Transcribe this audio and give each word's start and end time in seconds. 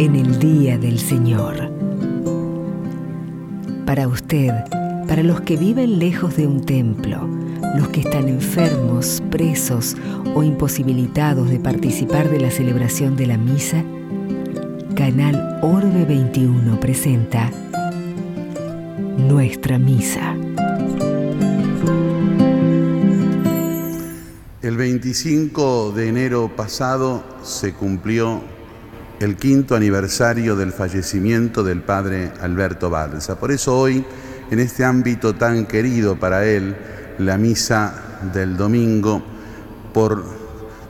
en 0.00 0.16
el 0.16 0.38
día 0.38 0.78
del 0.78 0.98
Señor. 0.98 1.70
Para 3.84 4.08
usted, 4.08 4.50
para 5.06 5.22
los 5.22 5.42
que 5.42 5.58
viven 5.58 5.98
lejos 5.98 6.38
de 6.38 6.46
un 6.46 6.64
templo, 6.64 7.28
los 7.76 7.88
que 7.88 8.00
están 8.00 8.26
enfermos, 8.26 9.22
presos 9.30 9.98
o 10.34 10.42
imposibilitados 10.42 11.50
de 11.50 11.60
participar 11.60 12.30
de 12.30 12.40
la 12.40 12.50
celebración 12.50 13.14
de 13.14 13.26
la 13.26 13.36
misa, 13.36 13.84
Canal 14.96 15.58
Orbe 15.60 16.06
21 16.06 16.80
presenta 16.80 17.50
Nuestra 19.18 19.78
Misa. 19.78 20.34
El 24.62 24.78
25 24.78 25.92
de 25.92 26.08
enero 26.08 26.50
pasado 26.56 27.22
se 27.42 27.74
cumplió 27.74 28.40
el 29.20 29.36
quinto 29.36 29.76
aniversario 29.76 30.56
del 30.56 30.72
fallecimiento 30.72 31.62
del 31.62 31.82
padre 31.82 32.32
Alberto 32.40 32.88
Balsa. 32.88 33.38
Por 33.38 33.52
eso 33.52 33.78
hoy, 33.78 34.02
en 34.50 34.58
este 34.58 34.82
ámbito 34.82 35.34
tan 35.34 35.66
querido 35.66 36.18
para 36.18 36.46
él, 36.46 36.74
la 37.18 37.36
misa 37.36 37.92
del 38.32 38.56
domingo 38.56 39.22
por 39.92 40.24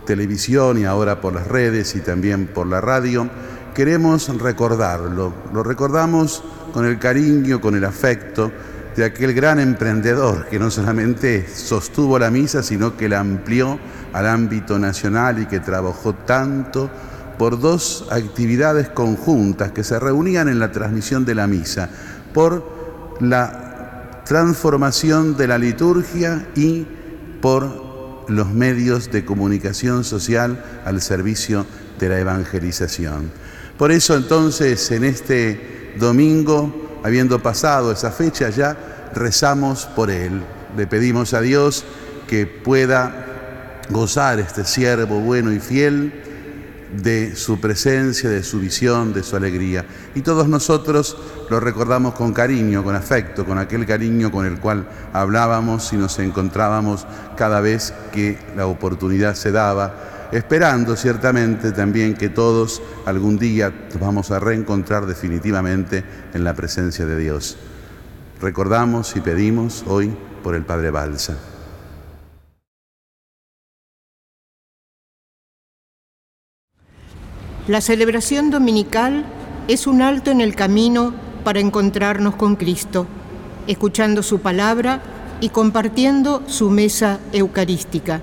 televisión 0.07 0.79
y 0.79 0.85
ahora 0.85 1.21
por 1.21 1.35
las 1.35 1.48
redes 1.48 1.97
y 1.97 2.01
también 2.01 2.47
por 2.47 2.69
la 2.69 2.80
radio, 2.80 3.29
queremos 3.74 4.29
recordarlo. 4.38 5.35
Lo 5.52 5.65
recordamos 5.65 6.45
con 6.73 6.87
el 6.87 7.01
cariño, 7.01 7.60
con 7.60 7.74
el 7.74 7.85
afecto 7.85 8.52
de 8.95 9.07
aquel 9.07 9.35
gran 9.35 9.59
emprendedor 9.59 10.47
que 10.47 10.60
no 10.60 10.71
solamente 10.71 11.49
sostuvo 11.49 12.16
la 12.16 12.30
misa, 12.30 12.62
sino 12.62 12.97
que 12.97 13.09
la 13.09 13.19
amplió 13.19 13.80
al 14.12 14.26
ámbito 14.29 14.79
nacional 14.79 15.43
y 15.43 15.47
que 15.47 15.59
trabajó 15.59 16.15
tanto 16.15 16.91
por 17.41 17.59
dos 17.59 18.05
actividades 18.10 18.91
conjuntas 18.91 19.73
que 19.73 19.83
se 19.83 19.99
reunían 19.99 20.51
en 20.51 20.59
la 20.59 20.73
transmisión 20.73 21.24
de 21.24 21.35
la 21.35 21.47
misa, 21.47 21.88
por 22.35 23.16
la 23.19 24.21
transformación 24.27 25.38
de 25.38 25.49
la 25.49 25.57
liturgia 25.57 26.47
y 26.55 26.87
por 27.41 28.29
los 28.29 28.51
medios 28.51 29.10
de 29.10 29.24
comunicación 29.24 30.05
social 30.05 30.63
al 30.85 31.01
servicio 31.01 31.65
de 31.99 32.10
la 32.10 32.21
evangelización. 32.21 33.30
Por 33.79 33.91
eso 33.91 34.16
entonces 34.16 34.91
en 34.91 35.04
este 35.04 35.95
domingo, 35.99 37.01
habiendo 37.02 37.43
pasado 37.43 37.91
esa 37.91 38.10
fecha 38.10 38.51
ya, 38.51 38.77
rezamos 39.15 39.87
por 39.87 40.10
él. 40.10 40.43
Le 40.77 40.87
pedimos 40.87 41.32
a 41.32 41.41
Dios 41.41 41.87
que 42.29 42.45
pueda 42.45 43.87
gozar 43.88 44.41
este 44.41 44.66
siervo 44.66 45.21
bueno 45.21 45.51
y 45.54 45.59
fiel 45.59 46.29
de 46.96 47.37
su 47.37 47.60
presencia, 47.60 48.29
de 48.29 48.43
su 48.43 48.60
visión, 48.60 49.13
de 49.13 49.23
su 49.23 49.37
alegría. 49.37 49.85
Y 50.15 50.23
todos 50.23 50.49
nosotros 50.49 51.16
lo 51.49 51.60
recordamos 51.60 52.15
con 52.15 52.32
cariño, 52.32 52.82
con 52.82 52.95
afecto, 52.95 53.45
con 53.45 53.59
aquel 53.59 53.87
cariño 53.87 54.30
con 54.30 54.47
el 54.47 54.59
cual 54.59 54.88
hablábamos 55.13 55.93
y 55.93 55.97
nos 55.97 56.19
encontrábamos 56.19 57.07
cada 57.37 57.60
vez 57.60 57.95
que 58.13 58.38
la 58.57 58.66
oportunidad 58.66 59.35
se 59.35 59.52
daba, 59.52 60.29
esperando 60.32 60.97
ciertamente 60.97 61.73
también 61.73 62.15
que 62.15 62.29
todos 62.29 62.82
algún 63.07 63.38
día 63.38 63.73
nos 63.91 64.00
vamos 64.00 64.31
a 64.31 64.38
reencontrar 64.38 65.06
definitivamente 65.06 66.04
en 66.34 66.44
la 66.44 66.54
presencia 66.54 67.06
de 67.06 67.19
Dios. 67.19 67.56
Recordamos 68.41 69.16
y 69.16 69.21
pedimos 69.21 69.84
hoy 69.87 70.16
por 70.43 70.54
el 70.54 70.65
Padre 70.65 70.91
Balsa. 70.91 71.50
La 77.71 77.81
celebración 77.81 78.50
dominical 78.50 79.25
es 79.69 79.86
un 79.86 80.03
alto 80.03 80.32
en 80.32 80.41
el 80.41 80.56
camino 80.56 81.14
para 81.44 81.60
encontrarnos 81.60 82.34
con 82.34 82.56
Cristo, 82.56 83.06
escuchando 83.69 84.25
su 84.25 84.41
palabra 84.41 85.00
y 85.41 85.50
compartiendo 85.50 86.42
su 86.48 86.69
mesa 86.69 87.20
eucarística, 87.32 88.22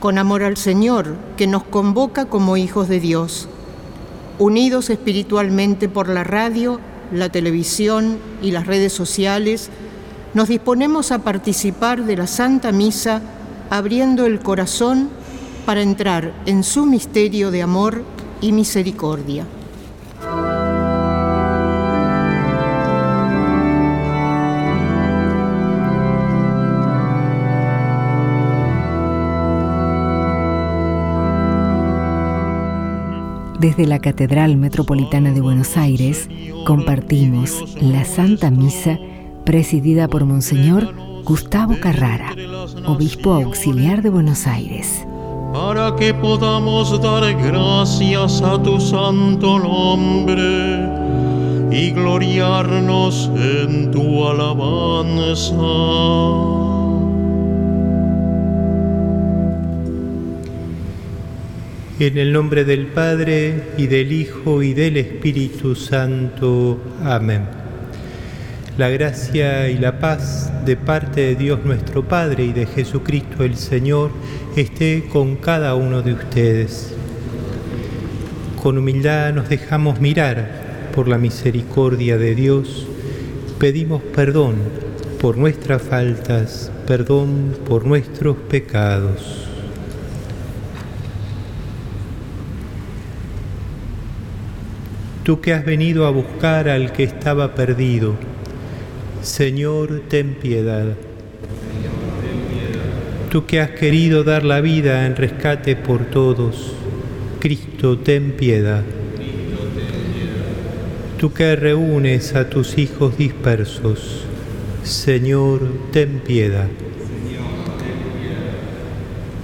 con 0.00 0.18
amor 0.18 0.42
al 0.42 0.56
Señor 0.56 1.14
que 1.36 1.46
nos 1.46 1.62
convoca 1.62 2.24
como 2.24 2.56
hijos 2.56 2.88
de 2.88 2.98
Dios, 2.98 3.48
unidos 4.40 4.90
espiritualmente 4.90 5.88
por 5.88 6.08
la 6.08 6.24
radio, 6.24 6.80
la 7.12 7.28
televisión 7.28 8.18
y 8.42 8.50
las 8.50 8.66
redes 8.66 8.92
sociales, 8.92 9.70
nos 10.34 10.48
disponemos 10.48 11.12
a 11.12 11.20
participar 11.20 12.02
de 12.02 12.16
la 12.16 12.26
Santa 12.26 12.72
Misa 12.72 13.22
abriendo 13.70 14.26
el 14.26 14.40
corazón 14.40 15.08
para 15.66 15.82
entrar 15.82 16.32
en 16.46 16.64
su 16.64 16.84
misterio 16.84 17.52
de 17.52 17.62
amor 17.62 18.02
y 18.40 18.52
misericordia. 18.52 19.46
Desde 33.58 33.86
la 33.86 33.98
Catedral 33.98 34.56
Metropolitana 34.56 35.32
de 35.32 35.42
Buenos 35.42 35.76
Aires 35.76 36.30
compartimos 36.64 37.76
la 37.78 38.06
Santa 38.06 38.50
Misa 38.50 38.98
presidida 39.44 40.08
por 40.08 40.24
Monseñor 40.24 40.94
Gustavo 41.24 41.76
Carrara, 41.78 42.34
obispo 42.86 43.34
auxiliar 43.34 44.00
de 44.00 44.08
Buenos 44.08 44.46
Aires 44.46 45.06
para 45.52 45.96
que 45.96 46.14
podamos 46.14 47.00
dar 47.00 47.34
gracias 47.34 48.40
a 48.42 48.62
tu 48.62 48.80
santo 48.80 49.58
nombre 49.58 51.00
y 51.70 51.90
gloriarnos 51.92 53.30
en 53.34 53.90
tu 53.90 54.26
alabanza. 54.26 55.54
En 61.98 62.16
el 62.16 62.32
nombre 62.32 62.64
del 62.64 62.86
Padre 62.86 63.74
y 63.76 63.86
del 63.86 64.10
Hijo 64.12 64.62
y 64.62 64.72
del 64.72 64.96
Espíritu 64.96 65.74
Santo. 65.74 66.78
Amén. 67.04 67.59
La 68.78 68.88
gracia 68.88 69.68
y 69.68 69.76
la 69.76 69.98
paz 69.98 70.50
de 70.64 70.76
parte 70.76 71.20
de 71.20 71.34
Dios 71.34 71.60
nuestro 71.64 72.06
Padre 72.06 72.44
y 72.44 72.52
de 72.52 72.66
Jesucristo 72.66 73.44
el 73.44 73.56
Señor 73.56 74.10
esté 74.56 75.04
con 75.12 75.36
cada 75.36 75.74
uno 75.74 76.02
de 76.02 76.14
ustedes. 76.14 76.94
Con 78.62 78.78
humildad 78.78 79.34
nos 79.34 79.48
dejamos 79.48 80.00
mirar 80.00 80.90
por 80.94 81.08
la 81.08 81.18
misericordia 81.18 82.16
de 82.16 82.34
Dios. 82.34 82.86
Pedimos 83.58 84.02
perdón 84.02 84.54
por 85.20 85.36
nuestras 85.36 85.82
faltas, 85.82 86.72
perdón 86.86 87.56
por 87.66 87.84
nuestros 87.84 88.36
pecados. 88.36 89.46
Tú 95.24 95.40
que 95.40 95.52
has 95.52 95.64
venido 95.64 96.06
a 96.06 96.10
buscar 96.10 96.68
al 96.68 96.92
que 96.92 97.04
estaba 97.04 97.54
perdido, 97.54 98.14
Señor, 99.22 100.02
ten 100.08 100.34
piedad. 100.34 100.96
Tú 103.30 103.46
que 103.46 103.60
has 103.60 103.70
querido 103.70 104.24
dar 104.24 104.44
la 104.44 104.60
vida 104.60 105.06
en 105.06 105.14
rescate 105.14 105.76
por 105.76 106.06
todos, 106.06 106.72
Cristo, 107.38 107.98
ten 107.98 108.32
piedad. 108.32 108.82
Tú 111.18 111.32
que 111.32 111.54
reúnes 111.54 112.34
a 112.34 112.48
tus 112.48 112.78
hijos 112.78 113.18
dispersos, 113.18 114.24
Señor, 114.82 115.60
ten 115.92 116.20
piedad. 116.20 116.68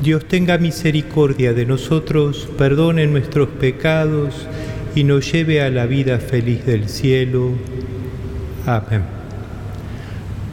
Dios 0.03 0.27
tenga 0.27 0.57
misericordia 0.57 1.53
de 1.53 1.67
nosotros, 1.67 2.49
perdone 2.57 3.07
nuestros 3.07 3.49
pecados 3.51 4.47
y 4.95 5.05
nos 5.05 5.31
lleve 5.31 5.61
a 5.61 5.69
la 5.69 5.85
vida 5.85 6.19
feliz 6.19 6.65
del 6.65 6.89
cielo. 6.89 7.51
Amén. 8.65 9.16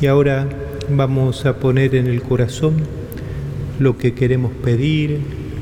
Y 0.00 0.06
ahora 0.06 0.46
vamos 0.90 1.46
a 1.46 1.56
poner 1.56 1.94
en 1.94 2.06
el 2.06 2.20
corazón 2.22 2.74
lo 3.78 3.96
que 3.96 4.12
queremos 4.12 4.52
pedir, 4.52 5.20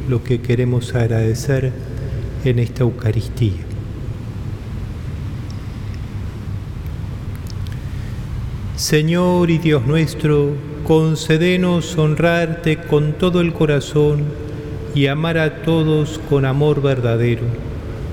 lo 0.08 0.24
que 0.24 0.40
queremos 0.40 0.94
agradecer 0.94 1.72
en 2.44 2.58
esta 2.58 2.82
Eucaristía. 2.82 3.62
Señor 8.76 9.50
y 9.50 9.58
Dios 9.58 9.86
nuestro, 9.86 10.56
concédenos 10.82 11.96
honrarte 11.96 12.78
con 12.78 13.12
todo 13.12 13.40
el 13.40 13.52
corazón 13.52 14.24
y 14.96 15.06
amar 15.06 15.38
a 15.38 15.62
todos 15.62 16.20
con 16.28 16.44
amor 16.44 16.82
verdadero. 16.82 17.44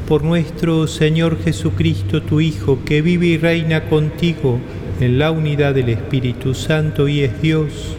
Por 0.07 0.23
nuestro 0.23 0.85
Señor 0.85 1.41
Jesucristo, 1.43 2.21
tu 2.21 2.41
Hijo, 2.41 2.79
que 2.85 3.01
vive 3.01 3.25
y 3.27 3.37
reina 3.37 3.89
contigo 3.89 4.59
en 5.01 5.17
la 5.17 5.31
unidad 5.31 5.73
del 5.73 5.89
Espíritu 5.89 6.53
Santo 6.53 7.07
y 7.07 7.21
es 7.21 7.41
Dios 7.41 7.97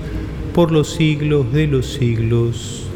por 0.54 0.70
los 0.70 0.94
siglos 0.94 1.52
de 1.52 1.66
los 1.66 1.94
siglos. 1.94 2.88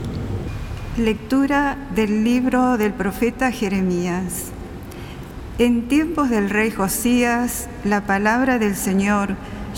Lectura 0.97 1.77
del 1.93 2.23
libro 2.23 2.79
del 2.79 2.93
profeta 2.93 3.51
Jeremías. 3.51 4.53
En 5.59 5.89
tiempos 5.89 6.31
del 6.31 6.51
rey 6.51 6.71
Josías, 6.71 7.69
la 7.85 8.03
palabra 8.03 8.61
del 8.61 8.77
Señor 8.77 9.35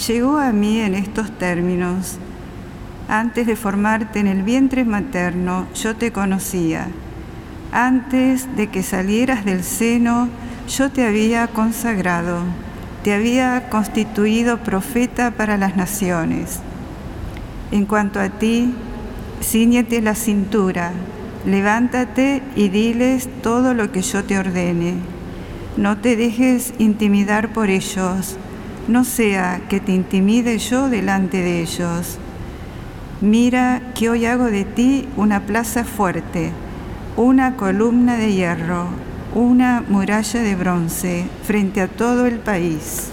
llegó 0.07 0.37
a 0.37 0.53
mí 0.53 0.79
en 0.79 0.95
estos 0.95 1.31
términos. 1.39 2.19
Antes 3.09 3.47
de 3.47 3.57
formarte 3.57 4.21
en 4.21 4.27
el 4.27 4.43
vientre 4.43 4.85
materno, 4.85 5.67
yo 5.75 5.97
te 5.97 6.13
conocía. 6.13 6.89
Antes 7.73 8.55
de 8.57 8.67
que 8.67 8.83
salieras 8.83 9.47
del 9.47 9.65
seno, 9.65 10.29
yo 10.69 10.91
te 10.91 11.07
había 11.07 11.47
consagrado. 11.47 12.68
Te 13.03 13.15
había 13.15 13.69
constituido 13.71 14.59
profeta 14.59 15.31
para 15.31 15.57
las 15.57 15.77
naciones. 15.77 16.61
En 17.71 17.87
cuanto 17.87 18.21
a 18.21 18.29
ti, 18.29 18.75
Cíñete 19.41 20.03
la 20.03 20.17
cintura, 20.17 20.91
levántate 21.47 22.43
y 22.57 22.71
diles 22.71 23.29
todo 23.41 23.73
lo 23.73 23.93
que 23.93 24.03
yo 24.03 24.25
te 24.25 24.37
ordene. 24.37 24.95
No 25.77 25.97
te 25.99 26.17
dejes 26.17 26.75
intimidar 26.79 27.53
por 27.53 27.71
ellos, 27.71 28.37
no 28.89 29.05
sea 29.05 29.61
que 29.69 29.79
te 29.79 29.93
intimide 29.93 30.59
yo 30.59 30.89
delante 30.89 31.41
de 31.41 31.63
ellos. 31.63 32.19
Mira 33.21 33.81
que 33.95 34.11
hoy 34.11 34.27
hago 34.27 34.47
de 34.47 34.65
ti 34.65 35.09
una 35.17 35.47
plaza 35.47 35.85
fuerte, 35.85 36.51
una 37.17 37.55
columna 37.55 38.17
de 38.17 38.33
hierro, 38.33 38.89
una 39.35 39.85
muralla 39.89 40.41
de 40.41 40.55
bronce 40.55 41.25
frente 41.45 41.81
a 41.81 41.89
todo 41.89 42.27
el 42.27 42.39
país, 42.39 43.09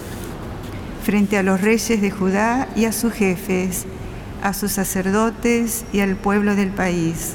frente 1.03 1.37
a 1.37 1.43
los 1.43 1.61
reyes 1.61 2.01
de 2.01 2.11
Judá 2.11 2.67
y 2.75 2.85
a 2.85 2.91
sus 2.91 3.13
jefes 3.13 3.85
a 4.45 4.53
sus 4.53 4.73
sacerdotes 4.73 5.85
y 5.91 6.01
al 6.01 6.15
pueblo 6.15 6.55
del 6.55 6.69
país. 6.69 7.33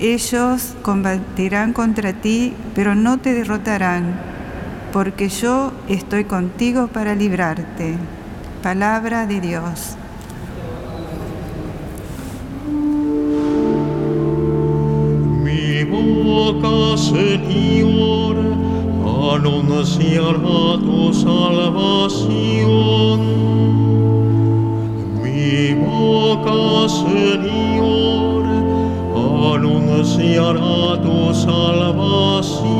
Ellos 0.00 0.74
combatirán 0.80 1.74
contra 1.74 2.14
ti, 2.14 2.54
pero 2.74 2.94
no 2.94 3.18
te 3.18 3.34
derrotarán, 3.34 4.18
porque 4.94 5.28
yo 5.28 5.72
estoy 5.88 6.24
contigo 6.24 6.88
para 6.88 7.14
librarte. 7.14 7.96
Palabra 8.62 9.26
de 9.26 9.42
Dios. 9.42 9.96
Boca, 16.36 16.96
Señor, 16.98 18.36
anunciará 19.34 20.60
tu 20.86 20.98
salvación 21.14 22.66
mi 25.22 25.74
boca, 25.74 26.88
Señor, 26.88 28.44
anunciará 29.54 31.02
tu 31.02 31.18
salvación. 31.34 32.76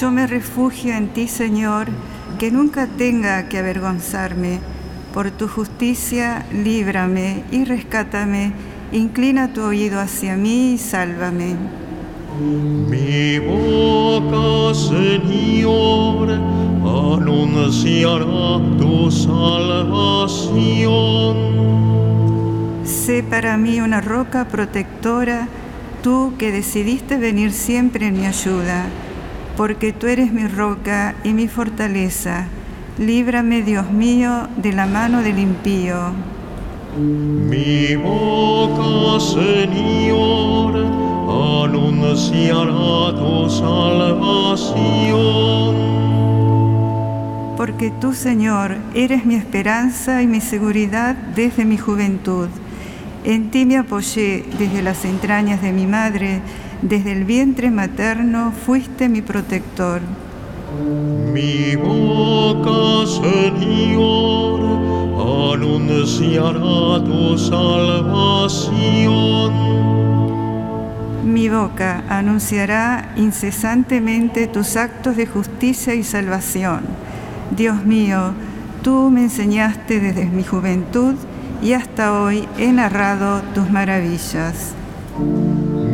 Yo 0.00 0.10
me 0.10 0.26
refugio 0.26 0.94
en 0.94 1.08
ti, 1.08 1.28
Señor, 1.28 1.86
que 2.38 2.50
nunca 2.50 2.86
tenga 2.86 3.48
que 3.48 3.58
avergonzarme. 3.58 4.60
Por 5.14 5.30
tu 5.30 5.46
justicia, 5.48 6.44
líbrame 6.52 7.44
y 7.50 7.64
rescátame. 7.64 8.52
Inclina 8.92 9.52
tu 9.52 9.62
oído 9.62 9.98
hacia 10.00 10.36
mí 10.36 10.74
y 10.74 10.78
sálvame. 10.78 11.56
Mi 12.40 13.38
boca, 13.40 14.72
Señor, 14.74 16.30
anunciará 16.84 18.60
tu 18.78 19.10
salvación. 19.10 20.46
Sé 22.84 23.24
para 23.24 23.56
mí 23.56 23.80
una 23.80 24.00
roca 24.00 24.46
protectora, 24.46 25.48
tú 26.02 26.34
que 26.38 26.52
decidiste 26.52 27.16
venir 27.16 27.52
siempre 27.52 28.06
en 28.06 28.20
mi 28.20 28.26
ayuda, 28.26 28.84
porque 29.56 29.92
tú 29.92 30.06
eres 30.06 30.32
mi 30.32 30.46
roca 30.46 31.16
y 31.24 31.32
mi 31.32 31.48
fortaleza. 31.48 32.46
Líbrame, 32.98 33.62
Dios 33.62 33.90
mío, 33.90 34.48
de 34.56 34.72
la 34.72 34.86
mano 34.86 35.22
del 35.22 35.40
impío. 35.40 36.12
Mi 36.96 37.94
boca, 37.96 39.20
Señor, 39.20 40.76
anunciará 41.64 43.14
tu 43.18 43.50
salvación 43.50 45.16
porque 47.56 47.90
tú, 47.90 48.12
Señor, 48.12 48.76
eres 48.94 49.24
mi 49.24 49.34
esperanza 49.34 50.22
y 50.22 50.26
mi 50.26 50.40
seguridad 50.40 51.16
desde 51.34 51.64
mi 51.64 51.78
juventud. 51.78 52.48
En 53.24 53.50
ti 53.50 53.64
me 53.64 53.78
apoyé 53.78 54.44
desde 54.58 54.82
las 54.82 55.04
entrañas 55.04 55.62
de 55.62 55.72
mi 55.72 55.86
madre, 55.86 56.40
desde 56.82 57.12
el 57.12 57.24
vientre 57.24 57.70
materno 57.70 58.52
fuiste 58.52 59.08
mi 59.08 59.22
protector. 59.22 60.00
Mi 61.32 61.74
boca, 61.76 63.06
Señor, 63.06 64.65
anunciará 65.56 67.04
tu 67.04 67.36
salvación. 67.38 68.76
Mi 71.24 71.48
boca 71.48 72.04
anunciará 72.08 73.12
incesantemente 73.16 74.46
tus 74.46 74.76
actos 74.76 75.16
de 75.16 75.26
justicia 75.26 75.94
y 75.94 76.04
salvación 76.04 76.80
Dios 77.50 77.84
mío, 77.84 78.32
tú 78.82 79.10
me 79.10 79.22
enseñaste 79.22 80.00
desde 80.00 80.26
mi 80.26 80.42
juventud 80.42 81.14
y 81.62 81.72
hasta 81.72 82.20
hoy 82.20 82.46
he 82.58 82.72
narrado 82.72 83.40
tus 83.54 83.70
maravillas. 83.70 84.74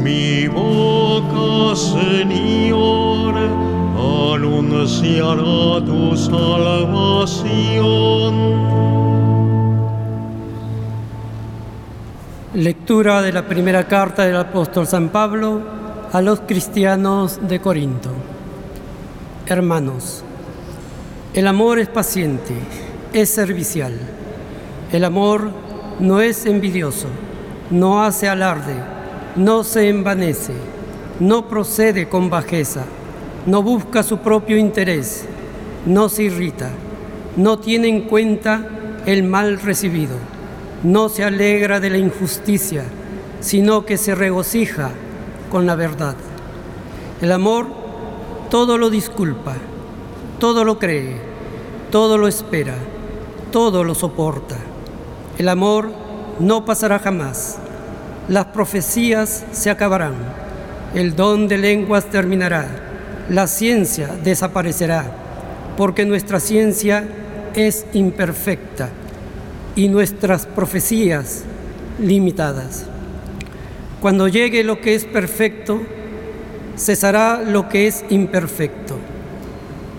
Mi 0.02 0.48
boca, 0.48 1.76
Señor, 1.76 3.34
anunciará 4.34 5.84
tu 5.84 6.16
salvación. 6.16 7.52
Lectura 12.54 13.22
de 13.22 13.32
la 13.32 13.48
primera 13.48 13.88
carta 13.88 14.26
del 14.26 14.36
apóstol 14.36 14.86
San 14.86 15.08
Pablo 15.08 15.62
a 16.12 16.20
los 16.20 16.40
cristianos 16.40 17.40
de 17.48 17.60
Corinto. 17.60 18.10
Hermanos, 19.46 20.22
el 21.32 21.46
amor 21.46 21.78
es 21.78 21.88
paciente, 21.88 22.52
es 23.14 23.30
servicial. 23.30 23.94
El 24.92 25.04
amor 25.04 25.50
no 25.98 26.20
es 26.20 26.44
envidioso, 26.44 27.06
no 27.70 28.02
hace 28.02 28.28
alarde, 28.28 28.74
no 29.34 29.64
se 29.64 29.88
envanece, 29.88 30.52
no 31.20 31.48
procede 31.48 32.10
con 32.10 32.28
bajeza, 32.28 32.84
no 33.46 33.62
busca 33.62 34.02
su 34.02 34.18
propio 34.18 34.58
interés, 34.58 35.24
no 35.86 36.10
se 36.10 36.24
irrita, 36.24 36.68
no 37.34 37.58
tiene 37.58 37.88
en 37.88 38.02
cuenta 38.02 38.68
el 39.06 39.22
mal 39.22 39.58
recibido, 39.58 40.16
no 40.82 41.08
se 41.08 41.24
alegra 41.24 41.80
de 41.80 41.90
la 41.90 41.98
injusticia, 41.98 42.84
sino 43.40 43.84
que 43.84 43.98
se 43.98 44.14
regocija 44.14 44.90
con 45.50 45.66
la 45.66 45.74
verdad. 45.74 46.16
El 47.20 47.32
amor 47.32 47.66
todo 48.50 48.78
lo 48.78 48.90
disculpa 48.90 49.56
todo 50.42 50.64
lo 50.64 50.76
cree, 50.80 51.18
todo 51.92 52.18
lo 52.18 52.26
espera, 52.26 52.74
todo 53.52 53.84
lo 53.84 53.94
soporta. 53.94 54.56
El 55.38 55.48
amor 55.48 55.92
no 56.40 56.64
pasará 56.64 56.98
jamás. 56.98 57.58
Las 58.26 58.46
profecías 58.46 59.44
se 59.52 59.70
acabarán, 59.70 60.14
el 60.96 61.14
don 61.14 61.46
de 61.46 61.58
lenguas 61.58 62.06
terminará, 62.06 62.66
la 63.28 63.46
ciencia 63.46 64.08
desaparecerá, 64.24 65.04
porque 65.76 66.04
nuestra 66.04 66.40
ciencia 66.40 67.04
es 67.54 67.86
imperfecta 67.92 68.88
y 69.74 69.88
nuestras 69.88 70.46
profecías 70.46 71.44
limitadas. 71.98 72.86
Cuando 74.00 74.28
llegue 74.28 74.64
lo 74.64 74.80
que 74.80 74.94
es 74.94 75.04
perfecto, 75.04 75.80
cesará 76.76 77.42
lo 77.42 77.68
que 77.68 77.86
es 77.86 78.04
imperfecto. 78.10 78.96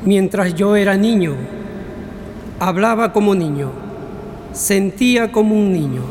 Mientras 0.05 0.53
yo 0.55 0.75
era 0.75 0.97
niño, 0.97 1.35
hablaba 2.59 3.13
como 3.13 3.35
niño, 3.35 3.71
sentía 4.51 5.31
como 5.31 5.55
un 5.55 5.71
niño, 5.71 6.03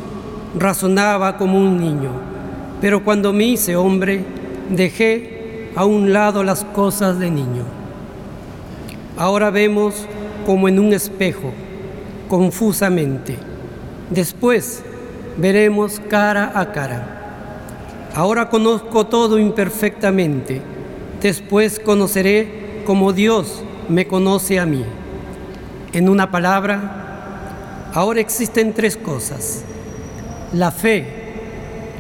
razonaba 0.58 1.36
como 1.36 1.58
un 1.58 1.78
niño, 1.78 2.10
pero 2.80 3.04
cuando 3.04 3.32
me 3.32 3.44
hice 3.44 3.76
hombre, 3.76 4.24
dejé 4.70 5.68
a 5.76 5.84
un 5.84 6.12
lado 6.12 6.42
las 6.42 6.64
cosas 6.64 7.18
de 7.18 7.30
niño. 7.30 7.64
Ahora 9.16 9.50
vemos 9.50 10.06
como 10.46 10.68
en 10.68 10.78
un 10.78 10.92
espejo, 10.92 11.52
confusamente. 12.28 13.51
Después 14.12 14.82
veremos 15.38 15.98
cara 16.10 16.52
a 16.54 16.70
cara. 16.70 18.10
Ahora 18.14 18.50
conozco 18.50 19.06
todo 19.06 19.38
imperfectamente, 19.38 20.60
después 21.22 21.80
conoceré 21.80 22.82
como 22.84 23.14
Dios 23.14 23.64
me 23.88 24.06
conoce 24.06 24.60
a 24.60 24.66
mí. 24.66 24.84
En 25.94 26.10
una 26.10 26.30
palabra, 26.30 27.88
ahora 27.94 28.20
existen 28.20 28.74
tres 28.74 28.98
cosas, 28.98 29.64
la 30.52 30.70
fe, 30.70 31.06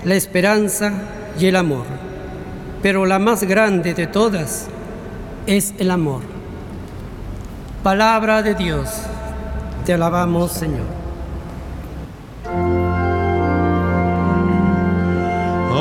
la 0.04 0.14
esperanza 0.14 0.92
y 1.40 1.46
el 1.46 1.56
amor, 1.56 1.86
pero 2.82 3.06
la 3.06 3.18
más 3.18 3.42
grande 3.44 3.94
de 3.94 4.06
todas 4.06 4.66
es 5.46 5.72
el 5.78 5.90
amor. 5.90 6.20
Palabra 7.82 8.42
de 8.42 8.54
Dios, 8.54 8.90
te 9.86 9.94
alabamos 9.94 10.52
Señor. 10.52 11.01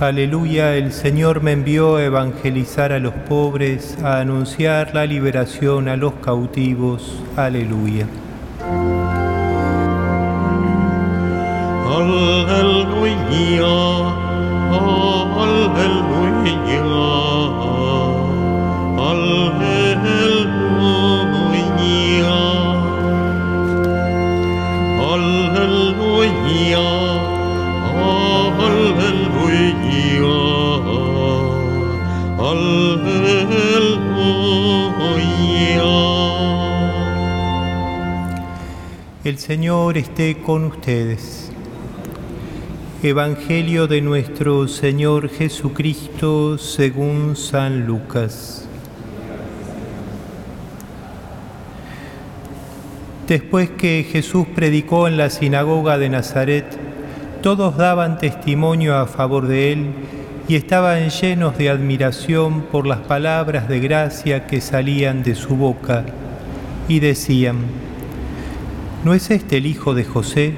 Aleluya, 0.00 0.76
el 0.76 0.92
Señor 0.92 1.42
me 1.42 1.50
envió 1.50 1.96
a 1.96 2.04
evangelizar 2.04 2.92
a 2.92 3.00
los 3.00 3.14
pobres, 3.14 3.98
a 4.04 4.20
anunciar 4.20 4.94
la 4.94 5.04
liberación 5.06 5.88
a 5.88 5.96
los 5.96 6.12
cautivos. 6.22 7.20
Aleluya. 7.36 8.06
Aleluya, 11.96 13.26
aleluya, 15.42 16.57
El 39.28 39.36
Señor 39.36 39.98
esté 39.98 40.38
con 40.38 40.64
ustedes. 40.64 41.52
Evangelio 43.02 43.86
de 43.86 44.00
nuestro 44.00 44.66
Señor 44.68 45.28
Jesucristo 45.28 46.56
según 46.56 47.36
San 47.36 47.84
Lucas. 47.84 48.66
Después 53.26 53.68
que 53.68 54.06
Jesús 54.10 54.46
predicó 54.54 55.06
en 55.06 55.18
la 55.18 55.28
sinagoga 55.28 55.98
de 55.98 56.08
Nazaret, 56.08 56.64
todos 57.42 57.76
daban 57.76 58.16
testimonio 58.16 58.96
a 58.96 59.06
favor 59.06 59.46
de 59.46 59.74
él 59.74 59.90
y 60.48 60.54
estaban 60.54 61.10
llenos 61.10 61.58
de 61.58 61.68
admiración 61.68 62.62
por 62.62 62.86
las 62.86 63.00
palabras 63.00 63.68
de 63.68 63.78
gracia 63.78 64.46
que 64.46 64.62
salían 64.62 65.22
de 65.22 65.34
su 65.34 65.54
boca 65.54 66.06
y 66.88 67.00
decían, 67.00 67.87
¿no 69.04 69.14
es 69.14 69.30
este 69.30 69.58
el 69.58 69.66
hijo 69.66 69.94
de 69.94 70.04
José? 70.04 70.54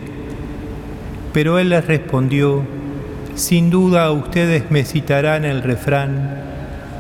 Pero 1.33 1.59
él 1.59 1.71
les 1.71 1.87
respondió, 1.87 2.63
sin 3.35 3.71
duda 3.71 4.11
ustedes 4.11 4.71
me 4.71 4.85
citarán 4.85 5.45
el 5.45 5.63
refrán, 5.63 6.43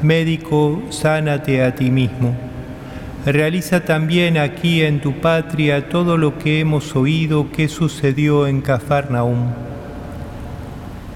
médico, 0.02 0.82
sánate 0.90 1.62
a 1.62 1.74
ti 1.74 1.90
mismo. 1.90 2.34
Realiza 3.26 3.84
también 3.84 4.38
aquí 4.38 4.82
en 4.82 5.00
tu 5.00 5.12
patria 5.20 5.88
todo 5.88 6.16
lo 6.16 6.38
que 6.38 6.60
hemos 6.60 6.96
oído 6.96 7.50
que 7.52 7.68
sucedió 7.68 8.46
en 8.46 8.62
Cafarnaúm. 8.62 9.48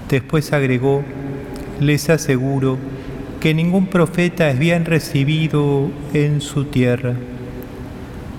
Después 0.09 0.53
agregó, 0.53 1.03
les 1.79 2.09
aseguro 2.09 2.77
que 3.39 3.53
ningún 3.53 3.87
profeta 3.87 4.49
es 4.49 4.59
bien 4.59 4.85
recibido 4.85 5.89
en 6.13 6.41
su 6.41 6.65
tierra. 6.65 7.15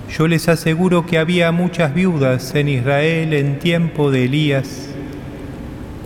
Yo 0.09 0.27
les 0.27 0.47
aseguro 0.47 1.05
que 1.05 1.17
había 1.17 1.51
muchas 1.51 1.93
viudas 1.93 2.55
en 2.55 2.69
Israel 2.69 3.33
en 3.33 3.59
tiempo 3.59 4.09
de 4.09 4.25
Elías, 4.25 4.89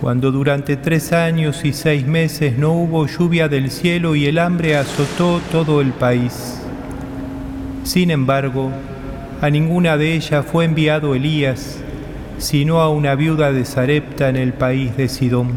cuando 0.02 0.32
durante 0.32 0.76
tres 0.76 1.14
años 1.14 1.64
y 1.64 1.72
seis 1.72 2.08
meses 2.08 2.58
no 2.58 2.74
hubo 2.74 3.06
lluvia 3.06 3.48
del 3.48 3.70
cielo 3.70 4.16
y 4.16 4.26
el 4.26 4.40
hambre 4.40 4.76
azotó 4.76 5.40
todo 5.52 5.82
el 5.82 5.92
país. 5.92 6.60
Sin 7.84 8.10
embargo, 8.10 8.72
a 9.40 9.50
ninguna 9.52 9.98
de 9.98 10.16
ellas 10.16 10.46
fue 10.52 10.66
enviado 10.66 11.14
Elías, 11.14 11.80
sino 12.40 12.82
a 12.82 12.90
una 12.90 13.14
viuda 13.14 13.52
de 13.52 13.66
Sarepta 13.66 14.30
en 14.30 14.36
el 14.36 14.54
país 14.54 14.98
de 14.98 15.10
Sidón. 15.10 15.52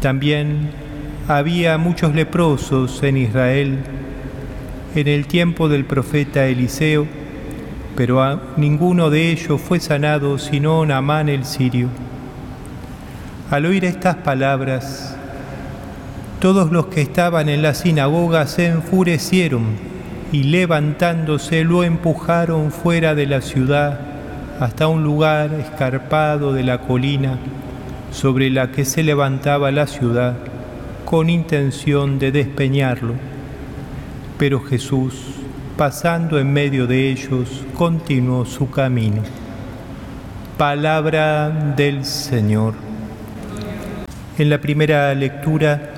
También 0.00 0.70
había 1.26 1.76
muchos 1.76 2.14
leprosos 2.14 3.02
en 3.02 3.16
Israel 3.16 3.78
en 4.96 5.08
el 5.08 5.26
tiempo 5.26 5.68
del 5.68 5.84
profeta 5.84 6.46
Eliseo, 6.46 7.06
pero 7.96 8.40
ninguno 8.56 9.10
de 9.10 9.30
ellos 9.30 9.60
fue 9.60 9.78
sanado 9.78 10.38
sino 10.38 10.86
Naamán 10.86 11.28
el 11.28 11.44
sirio. 11.44 11.88
Al 13.50 13.66
oír 13.66 13.84
estas 13.84 14.16
palabras, 14.16 15.14
todos 16.40 16.72
los 16.72 16.86
que 16.86 17.02
estaban 17.02 17.50
en 17.50 17.60
la 17.60 17.74
sinagoga 17.74 18.46
se 18.46 18.66
enfurecieron 18.68 19.64
y 20.32 20.44
levantándose 20.44 21.62
lo 21.64 21.84
empujaron 21.84 22.72
fuera 22.72 23.14
de 23.14 23.26
la 23.26 23.42
ciudad 23.42 24.00
hasta 24.60 24.88
un 24.88 25.04
lugar 25.04 25.52
escarpado 25.54 26.54
de 26.54 26.62
la 26.62 26.78
colina 26.78 27.38
sobre 28.12 28.48
la 28.48 28.72
que 28.72 28.86
se 28.86 29.02
levantaba 29.02 29.70
la 29.70 29.86
ciudad 29.86 30.36
con 31.04 31.28
intención 31.28 32.18
de 32.18 32.32
despeñarlo. 32.32 33.35
Pero 34.38 34.60
Jesús, 34.60 35.14
pasando 35.78 36.38
en 36.38 36.52
medio 36.52 36.86
de 36.86 37.10
ellos, 37.10 37.64
continuó 37.74 38.44
su 38.44 38.70
camino. 38.70 39.22
Palabra 40.58 41.48
del 41.74 42.04
Señor. 42.04 42.74
En 44.36 44.50
la 44.50 44.60
primera 44.60 45.14
lectura 45.14 45.90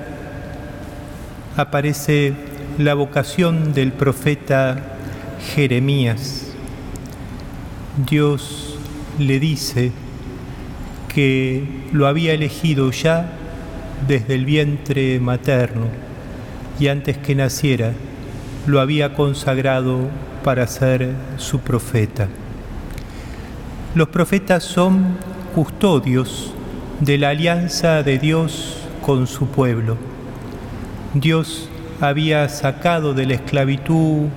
aparece 1.57 2.33
la 2.77 2.93
vocación 2.93 3.73
del 3.73 3.91
profeta 3.91 4.77
Jeremías. 5.53 6.53
Dios 8.09 8.77
le 9.17 9.41
dice 9.41 9.91
que 11.13 11.65
lo 11.91 12.07
había 12.07 12.31
elegido 12.31 12.89
ya 12.91 13.33
desde 14.07 14.35
el 14.35 14.45
vientre 14.45 15.19
materno 15.19 15.87
y 16.79 16.87
antes 16.87 17.17
que 17.17 17.35
naciera 17.35 17.91
lo 18.69 18.79
había 18.79 19.15
consagrado 19.15 19.97
para 20.43 20.67
ser 20.67 21.15
su 21.37 21.59
profeta. 21.59 22.27
Los 23.95 24.09
profetas 24.09 24.63
son 24.63 25.17
custodios 25.55 26.53
de 26.99 27.17
la 27.17 27.29
alianza 27.29 28.03
de 28.03 28.19
Dios 28.19 28.77
con 29.01 29.25
su 29.25 29.47
pueblo. 29.47 29.97
Dios 31.15 31.67
había 31.99 32.47
sacado 32.47 33.15
de 33.15 33.25
la 33.25 33.33
esclavitud 33.33 34.27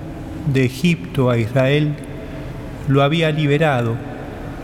de 0.51 0.65
Egipto 0.65 1.29
a 1.29 1.37
Israel, 1.37 1.93
lo 2.87 3.03
había 3.03 3.29
liberado, 3.29 3.95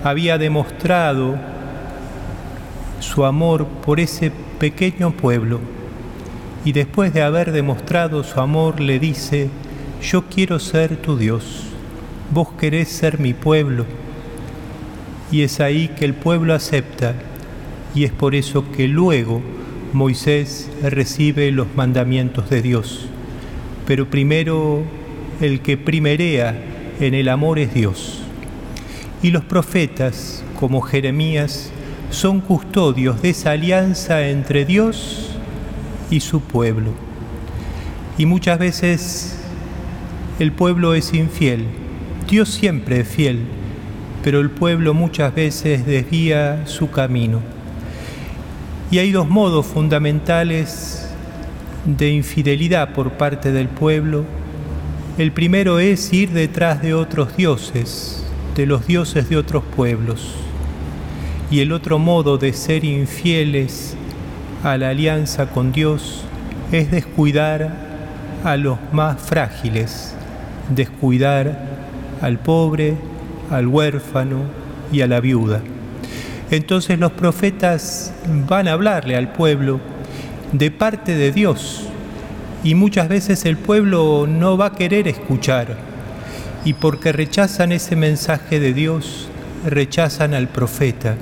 había 0.04 0.40
demostrado 0.40 1.36
su 3.02 3.24
amor 3.24 3.68
por 3.86 4.00
ese 4.00 4.32
pequeño 4.58 5.12
pueblo. 5.12 5.60
Y 6.66 6.74
después 6.74 7.14
de 7.14 7.22
haber 7.22 7.52
demostrado 7.52 8.24
su 8.24 8.40
amor, 8.40 8.82
le 8.82 9.00
dice, 9.00 9.50
yo 10.02 10.26
quiero 10.26 10.60
ser 10.60 10.98
tu 10.98 11.18
Dios, 11.18 11.64
vos 12.32 12.50
querés 12.60 12.90
ser 12.90 13.20
mi 13.20 13.34
pueblo. 13.34 13.86
Y 15.32 15.44
es 15.44 15.62
ahí 15.62 15.88
que 15.90 16.06
el 16.06 16.14
pueblo 16.14 16.54
acepta, 16.54 17.16
y 17.96 18.04
es 18.04 18.12
por 18.12 18.36
eso 18.36 18.70
que 18.72 18.88
luego 18.88 19.42
Moisés 19.94 20.70
recibe 20.82 21.52
los 21.52 21.68
mandamientos 21.76 22.50
de 22.50 22.62
Dios. 22.62 23.08
Pero 23.88 24.10
primero 24.10 24.84
el 25.40 25.62
que 25.62 25.78
primerea 25.78 26.62
en 27.00 27.14
el 27.14 27.30
amor 27.30 27.58
es 27.60 27.74
Dios. 27.74 28.22
Y 29.24 29.32
los 29.32 29.44
profetas, 29.46 30.44
como 30.60 30.82
Jeremías, 30.82 31.72
son 32.12 32.42
custodios 32.42 33.22
de 33.22 33.30
esa 33.30 33.52
alianza 33.52 34.28
entre 34.28 34.66
Dios 34.66 35.29
y 36.10 36.20
su 36.20 36.42
pueblo. 36.42 36.92
Y 38.18 38.26
muchas 38.26 38.60
veces 38.60 39.38
el 40.40 40.52
pueblo 40.52 40.94
es 40.94 41.14
infiel. 41.14 41.66
Dios 42.30 42.50
siempre 42.50 43.02
es 43.02 43.08
fiel, 43.08 43.40
pero 44.24 44.40
el 44.40 44.50
pueblo 44.50 44.94
muchas 44.94 45.34
veces 45.34 45.86
desvía 45.86 46.66
su 46.68 46.92
camino. 46.92 47.42
Y 48.92 48.98
hay 48.98 49.12
dos 49.12 49.30
modos 49.30 49.66
fundamentales 49.66 51.10
de 51.86 52.10
infidelidad 52.10 52.94
por 52.94 53.12
parte 53.14 53.52
del 53.52 53.68
pueblo. 53.68 54.26
El 55.18 55.32
primero 55.32 55.80
es 55.80 56.12
ir 56.14 56.32
detrás 56.32 56.82
de 56.82 56.94
otros 56.94 57.36
dioses, 57.36 58.24
de 58.56 58.66
los 58.66 58.88
dioses 58.88 59.30
de 59.30 59.38
otros 59.38 59.64
pueblos. 59.76 60.36
Y 61.52 61.62
el 61.62 61.72
otro 61.72 62.00
modo 62.00 62.38
de 62.38 62.54
ser 62.54 62.86
infieles 62.86 63.96
a 64.64 64.78
la 64.78 64.90
alianza 64.90 65.48
con 65.48 65.72
Dios 65.72 66.24
es 66.72 66.92
descuidar 66.92 67.72
a 68.44 68.58
los 68.58 68.78
más 68.92 69.20
frágiles, 69.22 70.14
descuidar 70.70 71.66
al 72.22 72.40
pobre, 72.40 72.96
al 73.50 73.68
huérfano 73.68 74.44
y 74.92 75.02
a 75.02 75.08
la 75.08 75.20
viuda. 75.20 75.62
Entonces 76.52 77.00
los 77.00 77.12
profetas 77.12 78.14
van 78.48 78.68
a 78.68 78.74
hablarle 78.74 79.16
al 79.16 79.32
pueblo 79.32 79.80
de 80.52 80.72
parte 80.72 81.16
de 81.16 81.32
Dios 81.32 81.86
y 82.64 82.76
muchas 82.76 83.08
veces 83.08 83.46
el 83.46 83.58
pueblo 83.58 84.26
no 84.28 84.58
va 84.58 84.68
a 84.68 84.76
querer 84.76 85.08
escuchar 85.08 85.78
y 86.66 86.74
porque 86.74 87.12
rechazan 87.12 87.72
ese 87.72 87.96
mensaje 87.96 88.60
de 88.60 88.74
Dios, 88.74 89.30
rechazan 89.66 90.34
al 90.34 90.50
profeta 90.50 91.16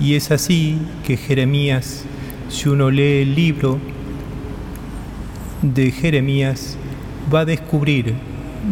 y 0.00 0.14
es 0.14 0.30
así 0.30 0.78
que 1.06 1.16
Jeremías, 1.16 2.04
si 2.50 2.68
uno 2.68 2.90
lee 2.90 3.22
el 3.22 3.34
libro 3.34 3.78
de 5.62 5.90
Jeremías, 5.92 6.76
va 7.32 7.40
a 7.40 7.44
descubrir 7.44 8.14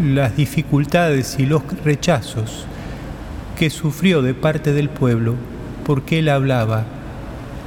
las 0.05 0.37
dificultades 0.37 1.37
y 1.39 1.47
los 1.47 1.63
rechazos 1.85 2.67
que 3.57 3.71
sufrió 3.71 4.21
de 4.21 4.35
parte 4.35 4.73
del 4.73 4.89
pueblo 4.91 5.35
porque 5.87 6.19
él 6.19 6.29
hablaba 6.29 6.85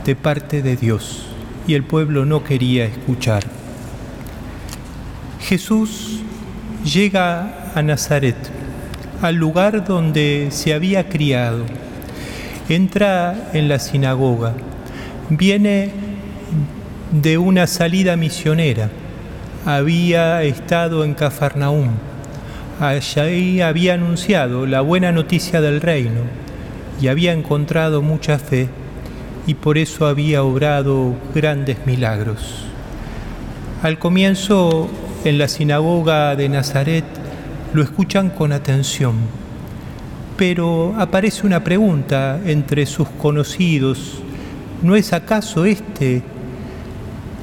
de 0.06 0.16
parte 0.16 0.62
de 0.62 0.76
Dios 0.76 1.26
y 1.68 1.74
el 1.74 1.84
pueblo 1.84 2.26
no 2.26 2.44
quería 2.44 2.86
escuchar. 2.86 3.44
Jesús 5.40 6.22
llega 6.84 7.72
a 7.74 7.82
Nazaret, 7.82 8.38
al 9.22 9.36
lugar 9.36 9.86
donde 9.86 10.50
se 10.52 10.74
había 10.74 11.10
criado 11.10 11.66
entra 12.70 13.50
en 13.54 13.68
la 13.68 13.80
sinagoga, 13.80 14.54
viene 15.32 15.90
de 17.12 17.38
una 17.38 17.66
salida 17.66 18.18
misionera, 18.18 18.90
había 19.66 20.44
estado 20.44 21.06
en 21.06 21.14
Cafarnaúm, 21.14 21.90
allí 22.80 23.62
había 23.62 23.94
anunciado 23.94 24.66
la 24.66 24.82
buena 24.82 25.12
noticia 25.12 25.62
del 25.62 25.80
reino 25.80 26.22
y 27.02 27.08
había 27.08 27.32
encontrado 27.32 28.02
mucha 28.02 28.38
fe 28.38 28.68
y 29.48 29.54
por 29.54 29.78
eso 29.78 30.06
había 30.06 30.44
obrado 30.44 31.16
grandes 31.34 31.86
milagros. 31.86 32.66
Al 33.82 33.98
comienzo, 33.98 34.90
en 35.24 35.38
la 35.38 35.48
sinagoga 35.48 36.36
de 36.36 36.50
Nazaret, 36.50 37.06
lo 37.74 37.82
escuchan 37.82 38.30
con 38.32 38.52
atención 38.52 39.16
pero 40.42 40.96
aparece 40.98 41.46
una 41.46 41.64
pregunta 41.64 42.42
entre 42.44 42.88
sus 42.88 43.08
conocidos. 43.10 44.24
¿No 44.82 44.96
es 44.96 45.14
acaso 45.14 45.66
este 45.66 46.24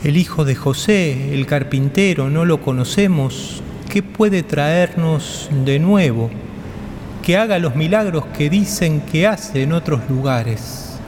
el 0.03 0.17
hijo 0.17 0.45
de 0.45 0.57
José, 0.57 1.35
el 1.35 1.47
carpintero? 1.47 2.29
¿No 2.29 2.45
lo 2.45 2.61
conocemos? 2.61 3.63
¿Qué 3.89 4.03
puede 4.03 4.43
traernos 4.43 5.49
de 5.65 5.79
nuevo? 5.79 6.31
Que 7.23 7.37
haga 7.37 7.61
los 7.61 7.77
milagros 7.77 8.25
que 8.37 8.51
dicen 8.51 9.03
que 9.03 9.29
hace 9.29 9.63
en 9.63 9.73
otros 9.73 10.01
lugares. 10.11 10.99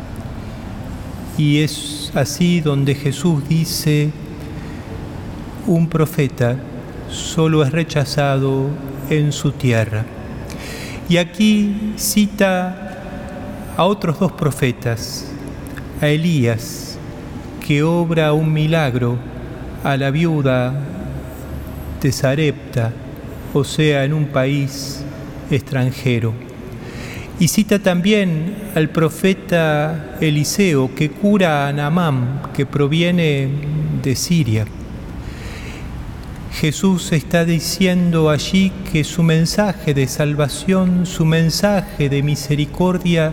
Y 1.37 1.63
es 1.63 2.13
así 2.15 2.61
donde 2.61 2.95
Jesús 2.95 3.49
dice, 3.49 4.11
un 5.67 5.89
profeta 5.89 6.57
solo 7.11 7.65
es 7.65 7.73
rechazado 7.73 8.69
en 9.09 9.33
su 9.33 9.51
tierra. 9.51 10.05
Y 11.09 11.17
aquí 11.17 11.95
cita 11.97 12.99
a 13.77 13.85
otros 13.85 14.21
dos 14.21 14.31
profetas, 14.31 15.27
a 16.01 16.09
Elías, 16.09 16.97
que 17.67 17.83
obra 17.83 18.33
un 18.33 18.53
milagro 18.53 19.19
a 19.85 19.97
la 19.97 20.11
viuda 20.11 20.73
de 22.01 22.13
Sarepta, 22.13 22.93
o 23.53 23.65
sea, 23.65 24.05
en 24.05 24.13
un 24.13 24.27
país 24.27 25.05
extranjero. 25.51 26.33
Y 27.39 27.49
cita 27.49 27.79
también 27.79 28.55
al 28.75 28.91
profeta 28.91 30.17
Eliseo, 30.21 30.95
que 30.95 31.11
cura 31.11 31.69
a 31.69 31.73
Naamán, 31.73 32.43
que 32.55 32.67
proviene 32.67 33.49
de 34.03 34.15
Siria. 34.17 34.67
Jesús 36.53 37.13
está 37.13 37.45
diciendo 37.47 38.29
allí 38.29 38.73
que 38.93 39.05
su 39.05 39.23
mensaje 39.23 39.95
de 39.95 40.07
salvación, 40.07 41.07
su 41.07 41.25
mensaje 41.25 42.11
de 42.11 42.23
misericordia 42.23 43.33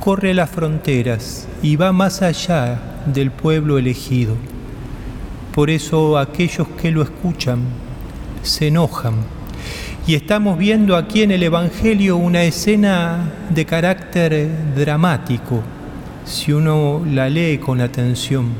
corre 0.00 0.34
las 0.34 0.50
fronteras 0.50 1.48
y 1.62 1.76
va 1.76 1.92
más 1.92 2.22
allá 2.22 2.80
del 3.06 3.30
pueblo 3.30 3.78
elegido. 3.78 4.36
Por 5.54 5.70
eso 5.70 6.18
aquellos 6.18 6.68
que 6.80 6.90
lo 6.90 7.02
escuchan 7.02 7.60
se 8.42 8.68
enojan. 8.68 9.14
Y 10.06 10.14
estamos 10.14 10.56
viendo 10.58 10.96
aquí 10.96 11.22
en 11.22 11.32
el 11.32 11.42
Evangelio 11.42 12.16
una 12.16 12.44
escena 12.44 13.32
de 13.50 13.64
carácter 13.64 14.48
dramático, 14.76 15.62
si 16.24 16.52
uno 16.52 17.02
la 17.10 17.28
lee 17.28 17.58
con 17.58 17.80
atención, 17.80 18.50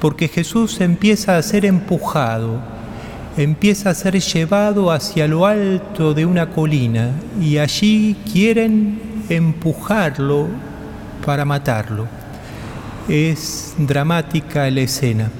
porque 0.00 0.28
Jesús 0.28 0.80
empieza 0.80 1.36
a 1.36 1.42
ser 1.42 1.64
empujado 1.64 2.60
empieza 3.42 3.90
a 3.90 3.94
ser 3.94 4.18
llevado 4.20 4.90
hacia 4.90 5.28
lo 5.28 5.46
alto 5.46 6.12
de 6.12 6.26
una 6.26 6.50
colina 6.50 7.12
y 7.40 7.58
allí 7.58 8.16
quieren 8.30 9.00
empujarlo 9.28 10.48
para 11.24 11.44
matarlo. 11.44 12.06
Es 13.08 13.74
dramática 13.78 14.70
la 14.70 14.80
escena, 14.80 15.30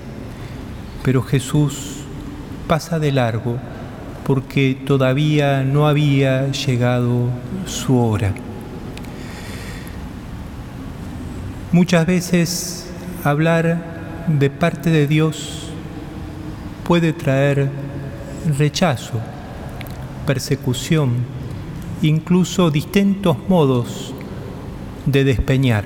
pero 1.03 1.23
Jesús 1.23 1.99
pasa 2.67 2.99
de 2.99 3.13
largo 3.13 3.59
porque 4.25 4.79
todavía 4.87 5.65
no 5.65 5.89
había 5.89 6.51
llegado 6.53 7.31
su 7.67 7.99
hora. 7.99 8.35
Muchas 11.73 12.07
veces 12.07 12.87
hablar 13.25 14.25
de 14.27 14.51
parte 14.51 14.91
de 14.91 15.07
Dios 15.07 15.71
puede 16.87 17.13
traer 17.13 17.71
rechazo, 18.59 19.21
persecución, 20.27 21.38
incluso 22.03 22.71
distintos 22.71 23.37
modos 23.49 24.15
de 25.07 25.25
despeñar. 25.25 25.85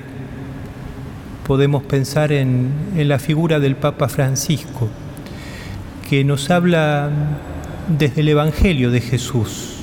Podemos 1.47 1.83
pensar 1.83 2.31
en, 2.31 2.71
la 2.95 3.19
figura 3.19 3.59
del 3.59 3.75
Papa 3.75 4.07
Francisco, 4.07 4.87
que 6.09 6.23
nos 6.23 6.49
habla 6.49 7.09
desde 7.87 8.21
el 8.21 8.29
Evangelio 8.29 8.91
de 8.91 9.01
Jesús. 9.01 9.75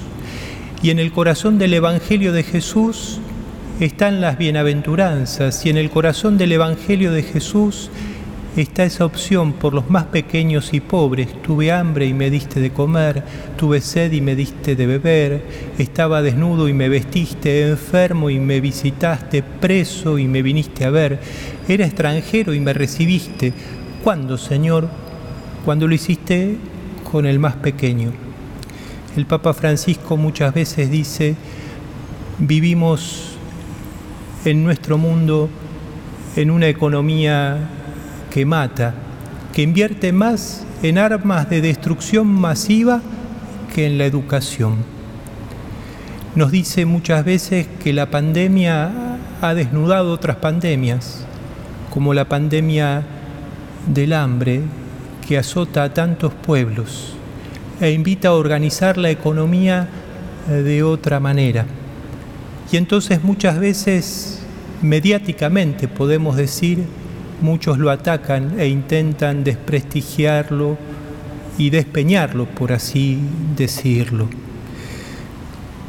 Y 0.83 0.91
en 0.91 0.99
el 0.99 1.13
corazón 1.13 1.59
del 1.59 1.75
Evangelio 1.75 2.33
de 2.33 2.43
Jesús 2.43 3.21
están 3.81 4.21
las 4.21 4.39
bienaventuranzas 4.39 5.65
y 5.67 5.71
en 5.71 5.77
el 5.77 5.91
corazón 5.91 6.39
del 6.39 6.53
Evangelio 6.53 7.13
de 7.13 7.23
Jesús 7.23 7.91
está 8.57 8.85
esa 8.85 9.05
opción 9.05 9.53
por 9.53 9.75
los 9.75 9.89
más 9.91 10.05
pequeños 10.05 10.75
y 10.75 10.81
pobres. 10.81 11.29
Tuve 11.43 11.73
hambre 11.73 12.07
y 12.07 12.15
me 12.15 12.31
diste 12.31 12.61
de 12.61 12.71
comer, 12.71 13.23
tuve 13.57 13.81
sed 13.81 14.13
y 14.13 14.21
me 14.21 14.35
diste 14.35 14.77
de 14.77 14.87
beber, 14.87 15.43
estaba 15.79 16.23
desnudo 16.23 16.69
y 16.69 16.73
me 16.73 16.89
vestiste, 16.89 17.69
enfermo 17.69 18.31
y 18.31 18.39
me 18.39 18.61
visitaste, 18.61 19.43
preso 19.43 20.19
y 20.19 20.27
me 20.27 20.43
viniste 20.43 20.85
a 20.85 20.91
ver, 20.91 21.21
era 21.69 21.87
extranjero 21.87 22.55
y 22.55 22.61
me 22.61 22.73
recibiste. 22.73 23.53
¿Cuándo, 24.03 24.37
Señor? 24.39 24.89
Cuando 25.65 25.87
lo 25.87 25.95
hiciste 25.95 26.57
con 27.11 27.27
el 27.27 27.39
más 27.39 27.57
pequeño. 27.57 28.13
El 29.17 29.27
Papa 29.27 29.53
Francisco 29.53 30.17
muchas 30.17 30.55
veces 30.55 30.91
dice, 30.91 31.35
vivimos 32.39 33.37
en 34.45 34.65
nuestro 34.65 34.97
mundo 34.97 35.49
en 36.37 36.51
una 36.51 36.69
economía 36.69 37.69
que 38.31 38.47
mata, 38.47 38.95
que 39.53 39.63
invierte 39.63 40.13
más 40.13 40.65
en 40.83 40.99
armas 40.99 41.51
de 41.51 41.61
destrucción 41.61 42.27
masiva 42.27 43.03
que 43.75 43.87
en 43.87 43.99
la 43.99 44.07
educación. 44.07 44.77
Nos 46.35 46.53
dice 46.53 46.87
muchas 46.87 47.25
veces 47.25 47.67
que 47.83 47.93
la 47.93 48.11
pandemia 48.11 49.19
ha 49.43 49.55
desnudado 49.55 50.13
otras 50.13 50.37
pandemias, 50.37 51.25
como 51.91 52.15
la 52.15 52.29
pandemia 52.29 53.03
del 53.93 54.13
hambre 54.13 54.63
que 55.27 55.39
azota 55.39 55.83
a 55.83 55.93
tantos 55.93 56.33
pueblos 56.33 57.15
e 57.81 57.91
invita 57.93 58.29
a 58.29 58.35
organizar 58.35 58.97
la 58.97 59.11
economía 59.11 59.89
de 60.49 60.83
otra 60.83 61.19
manera. 61.19 61.67
Y 62.71 62.77
entonces 62.77 63.25
muchas 63.25 63.59
veces 63.59 64.43
mediáticamente 64.83 65.89
podemos 65.89 66.37
decir 66.37 66.85
muchos 67.43 67.79
lo 67.79 67.91
atacan 67.91 68.59
e 68.59 68.69
intentan 68.69 69.45
desprestigiarlo 69.45 70.77
y 71.59 71.71
despeñarlo, 71.71 72.47
por 72.47 72.73
así 72.73 73.19
decirlo. 73.57 74.29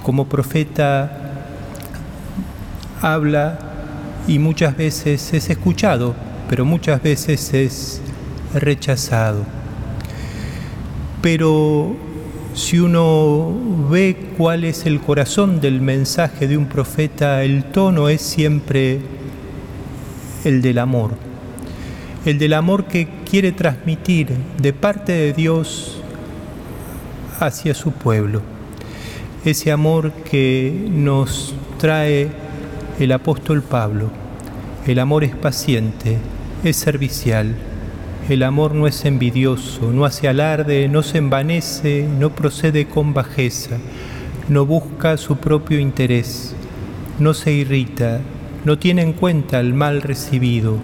Como 0.04 0.28
profeta 0.28 1.12
habla 3.02 3.60
y 4.28 4.40
muchas 4.40 4.76
veces 4.76 5.34
es 5.34 5.50
escuchado, 5.50 6.16
pero 6.50 6.66
muchas 6.66 7.02
veces 7.02 7.54
es 7.54 8.02
rechazado. 8.54 9.46
Pero 11.22 11.96
si 12.54 12.80
uno 12.80 13.52
ve 13.90 14.34
cuál 14.38 14.64
es 14.64 14.86
el 14.86 15.00
corazón 15.00 15.62
del 15.62 15.82
mensaje 15.82 16.48
de 16.48 16.58
un 16.58 16.66
profeta, 16.66 17.44
el 17.44 17.64
tono 17.66 18.10
es 18.10 18.22
siempre 18.22 19.00
el 20.44 20.62
del 20.62 20.80
amor 20.80 21.31
el 22.26 22.38
del 22.38 22.54
amor 22.54 22.86
que 22.86 23.08
quiere 23.30 23.52
transmitir 23.52 24.30
de 24.62 24.74
parte 24.74 25.12
de 25.12 25.34
Dios 25.34 26.00
hacia 27.40 27.74
su 27.74 27.92
pueblo. 27.92 28.42
Ese 29.44 29.72
amor 29.72 30.12
que 30.12 30.88
nos 30.92 31.56
trae 31.80 32.30
el 33.00 33.12
apóstol 33.12 33.64
Pablo. 33.64 34.12
El 34.86 35.00
amor 35.00 35.24
es 35.24 35.36
paciente, 35.36 36.20
es 36.64 36.76
servicial. 36.76 37.56
El 38.30 38.44
amor 38.44 38.76
no 38.76 38.86
es 38.86 39.04
envidioso, 39.06 39.92
no 39.92 40.06
hace 40.06 40.28
alarde, 40.28 40.88
no 40.88 41.02
se 41.02 41.18
envanece, 41.18 42.08
no 42.20 42.30
procede 42.36 42.86
con 42.86 43.16
bajeza, 43.16 43.78
no 44.48 44.68
busca 44.68 45.18
su 45.18 45.38
propio 45.38 45.80
interés, 45.80 46.54
no 47.18 47.34
se 47.34 47.52
irrita, 47.52 48.22
no 48.64 48.78
tiene 48.78 49.02
en 49.02 49.14
cuenta 49.14 49.60
el 49.60 49.74
mal 49.74 50.04
recibido 50.04 50.78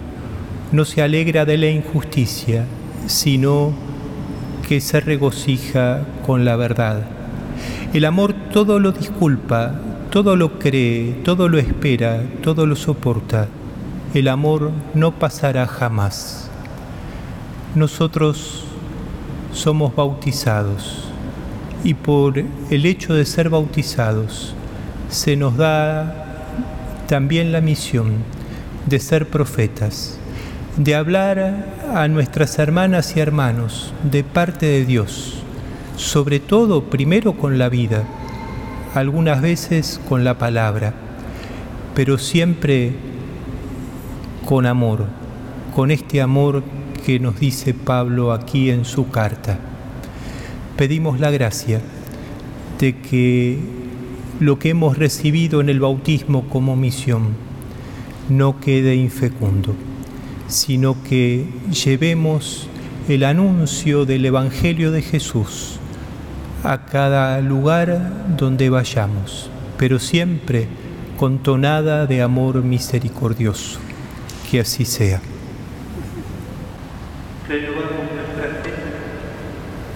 no 0.70 0.84
se 0.84 1.02
alegra 1.02 1.44
de 1.44 1.56
la 1.56 1.68
injusticia, 1.68 2.66
sino 3.06 3.72
que 4.68 4.80
se 4.80 5.00
regocija 5.00 6.02
con 6.26 6.44
la 6.44 6.56
verdad. 6.56 7.06
El 7.94 8.04
amor 8.04 8.34
todo 8.52 8.78
lo 8.78 8.92
disculpa, 8.92 9.80
todo 10.10 10.36
lo 10.36 10.58
cree, 10.58 11.12
todo 11.24 11.48
lo 11.48 11.58
espera, 11.58 12.22
todo 12.42 12.66
lo 12.66 12.76
soporta. 12.76 13.48
El 14.12 14.28
amor 14.28 14.70
no 14.92 15.12
pasará 15.12 15.66
jamás. 15.66 16.50
Nosotros 17.74 18.64
somos 19.52 19.96
bautizados 19.96 21.04
y 21.82 21.94
por 21.94 22.38
el 22.38 22.86
hecho 22.86 23.14
de 23.14 23.24
ser 23.24 23.48
bautizados 23.48 24.54
se 25.08 25.36
nos 25.36 25.56
da 25.56 27.04
también 27.06 27.52
la 27.52 27.62
misión 27.62 28.16
de 28.86 28.98
ser 28.98 29.28
profetas 29.28 30.18
de 30.78 30.94
hablar 30.94 31.66
a 31.92 32.06
nuestras 32.06 32.56
hermanas 32.60 33.16
y 33.16 33.20
hermanos 33.20 33.92
de 34.08 34.22
parte 34.22 34.66
de 34.66 34.86
Dios, 34.86 35.42
sobre 35.96 36.38
todo 36.38 36.84
primero 36.84 37.32
con 37.32 37.58
la 37.58 37.68
vida, 37.68 38.04
algunas 38.94 39.42
veces 39.42 40.00
con 40.08 40.22
la 40.22 40.38
palabra, 40.38 40.94
pero 41.96 42.16
siempre 42.16 42.92
con 44.46 44.66
amor, 44.66 45.06
con 45.74 45.90
este 45.90 46.22
amor 46.22 46.62
que 47.04 47.18
nos 47.18 47.40
dice 47.40 47.74
Pablo 47.74 48.32
aquí 48.32 48.70
en 48.70 48.84
su 48.84 49.10
carta. 49.10 49.58
Pedimos 50.76 51.18
la 51.18 51.32
gracia 51.32 51.80
de 52.78 53.00
que 53.00 53.58
lo 54.38 54.60
que 54.60 54.70
hemos 54.70 54.96
recibido 54.96 55.60
en 55.60 55.70
el 55.70 55.80
bautismo 55.80 56.48
como 56.48 56.76
misión 56.76 57.30
no 58.28 58.60
quede 58.60 58.94
infecundo 58.94 59.74
sino 60.48 61.02
que 61.02 61.46
llevemos 61.70 62.68
el 63.08 63.24
anuncio 63.24 64.06
del 64.06 64.24
Evangelio 64.24 64.90
de 64.90 65.02
Jesús 65.02 65.78
a 66.64 66.86
cada 66.86 67.40
lugar 67.40 68.36
donde 68.36 68.70
vayamos, 68.70 69.50
pero 69.76 69.98
siempre 69.98 70.66
con 71.16 71.38
tonada 71.38 72.06
de 72.06 72.22
amor 72.22 72.62
misericordioso. 72.62 73.78
Que 74.50 74.60
así 74.60 74.86
sea. 74.86 75.20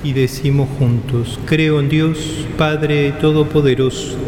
Y 0.04 0.12
decimos 0.12 0.68
juntos, 0.78 1.40
creo 1.46 1.80
en 1.80 1.88
Dios, 1.88 2.46
Padre 2.58 3.12
Todopoderoso, 3.12 4.18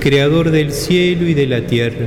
Creador 0.00 0.50
del 0.50 0.72
cielo 0.72 1.28
y 1.28 1.34
de 1.34 1.46
la 1.46 1.66
tierra 1.66 2.06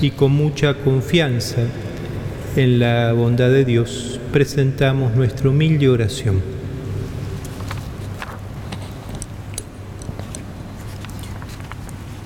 y 0.00 0.10
con 0.10 0.32
mucha 0.32 0.74
confianza 0.74 1.62
en 2.56 2.78
la 2.78 3.12
bondad 3.12 3.50
de 3.50 3.64
Dios 3.64 4.20
presentamos 4.32 5.14
nuestra 5.14 5.50
humilde 5.50 5.88
oración. 5.88 6.42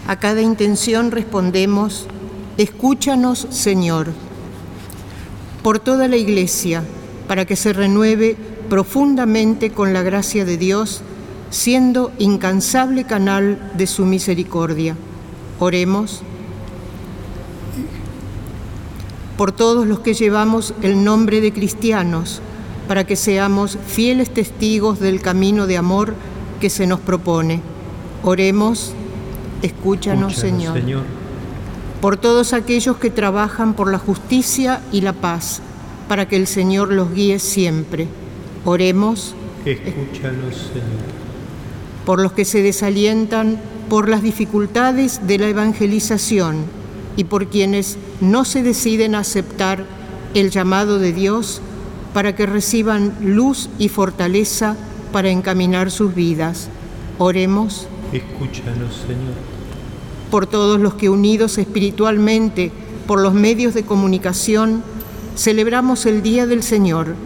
A 0.06 0.18
cada 0.18 0.40
intención 0.40 1.10
respondemos, 1.10 2.06
escúchanos 2.56 3.46
Señor, 3.50 4.08
por 5.62 5.78
toda 5.78 6.08
la 6.08 6.16
Iglesia, 6.16 6.82
para 7.26 7.44
que 7.44 7.56
se 7.56 7.74
renueve 7.74 8.36
profundamente 8.70 9.70
con 9.70 9.92
la 9.92 10.02
gracia 10.02 10.44
de 10.44 10.56
Dios, 10.56 11.02
siendo 11.50 12.10
incansable 12.18 13.04
canal 13.04 13.72
de 13.76 13.86
su 13.86 14.06
misericordia. 14.06 14.96
Oremos 15.58 16.22
por 19.38 19.52
todos 19.52 19.86
los 19.86 20.00
que 20.00 20.14
llevamos 20.14 20.74
el 20.82 21.04
nombre 21.04 21.40
de 21.40 21.52
cristianos, 21.52 22.42
para 22.88 23.06
que 23.06 23.14
seamos 23.14 23.78
fieles 23.86 24.30
testigos 24.34 24.98
del 24.98 25.20
camino 25.22 25.68
de 25.68 25.76
amor 25.76 26.14
que 26.60 26.68
se 26.68 26.88
nos 26.88 26.98
propone. 26.98 27.60
Oremos, 28.24 28.92
escúchanos, 29.62 30.32
Escúchanos, 30.32 30.80
Señor. 30.80 31.02
Por 32.00 32.16
todos 32.16 32.52
aquellos 32.52 32.96
que 32.96 33.10
trabajan 33.10 33.74
por 33.74 33.92
la 33.92 33.98
justicia 33.98 34.80
y 34.90 35.02
la 35.02 35.12
paz, 35.12 35.62
para 36.08 36.26
que 36.26 36.34
el 36.34 36.48
Señor 36.48 36.92
los 36.92 37.14
guíe 37.14 37.38
siempre. 37.38 38.08
Oremos 38.64 39.36
Escúchanos, 39.64 40.56
Señor. 40.56 41.06
por 42.04 42.20
los 42.20 42.32
que 42.32 42.44
se 42.44 42.60
desalientan 42.60 43.60
por 43.88 44.08
las 44.08 44.20
dificultades 44.20 45.28
de 45.28 45.38
la 45.38 45.46
evangelización 45.46 46.77
y 47.18 47.24
por 47.24 47.48
quienes 47.48 47.98
no 48.20 48.44
se 48.44 48.62
deciden 48.62 49.16
a 49.16 49.18
aceptar 49.18 49.84
el 50.34 50.50
llamado 50.50 51.00
de 51.00 51.12
Dios 51.12 51.60
para 52.14 52.36
que 52.36 52.46
reciban 52.46 53.12
luz 53.20 53.68
y 53.76 53.88
fortaleza 53.88 54.76
para 55.10 55.28
encaminar 55.28 55.90
sus 55.90 56.14
vidas. 56.14 56.68
Oremos 57.18 57.88
Escúchanos, 58.12 58.94
Señor. 59.04 59.34
por 60.30 60.46
todos 60.46 60.80
los 60.80 60.94
que 60.94 61.10
unidos 61.10 61.58
espiritualmente 61.58 62.70
por 63.08 63.20
los 63.20 63.34
medios 63.34 63.74
de 63.74 63.82
comunicación 63.82 64.84
celebramos 65.36 66.06
el 66.06 66.22
Día 66.22 66.46
del 66.46 66.62
Señor 66.62 67.16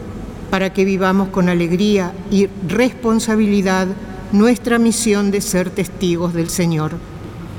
para 0.50 0.72
que 0.72 0.86
vivamos 0.86 1.28
con 1.28 1.50
alegría 1.50 2.14
y 2.30 2.48
responsabilidad 2.66 3.88
nuestra 4.32 4.78
misión 4.78 5.30
de 5.30 5.42
ser 5.42 5.68
testigos 5.68 6.32
del 6.32 6.48
Señor. 6.48 6.92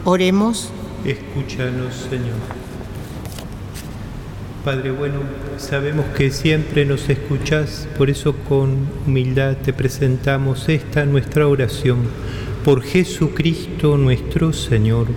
Oremos. 0.03 0.71
Escúchanos, 1.05 1.95
Señor. 2.09 2.37
Padre 4.63 4.91
bueno, 4.91 5.19
sabemos 5.57 6.05
que 6.15 6.31
siempre 6.31 6.85
nos 6.85 7.09
escuchás, 7.09 7.89
por 7.97 8.09
eso 8.09 8.33
con 8.47 8.87
humildad 9.05 9.57
te 9.57 9.73
presentamos 9.73 10.69
esta 10.69 11.05
nuestra 11.05 11.49
oración 11.49 12.03
por 12.63 12.81
Jesucristo 12.81 13.97
nuestro 13.97 14.53
Señor. 14.53 15.07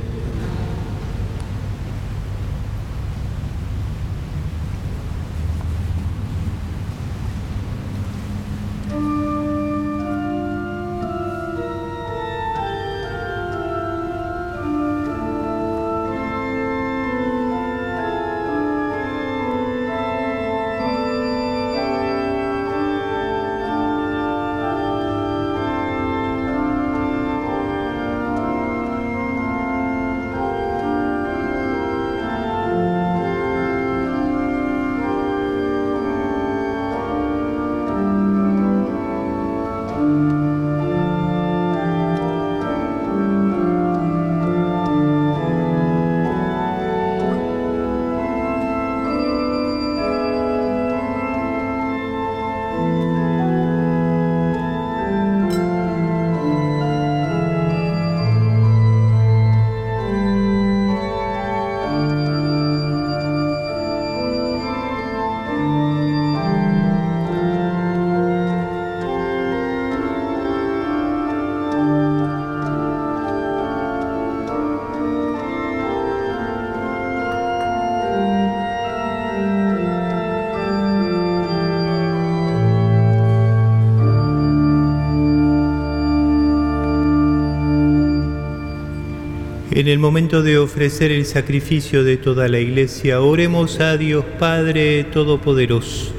En 89.76 89.88
el 89.88 89.98
momento 89.98 90.42
de 90.42 90.56
ofrecer 90.56 91.12
el 91.12 91.26
sacrificio 91.26 92.02
de 92.02 92.16
toda 92.16 92.48
la 92.48 92.58
iglesia, 92.58 93.20
oremos 93.20 93.78
a 93.78 93.98
Dios 93.98 94.24
Padre 94.38 95.04
Todopoderoso. 95.04 96.14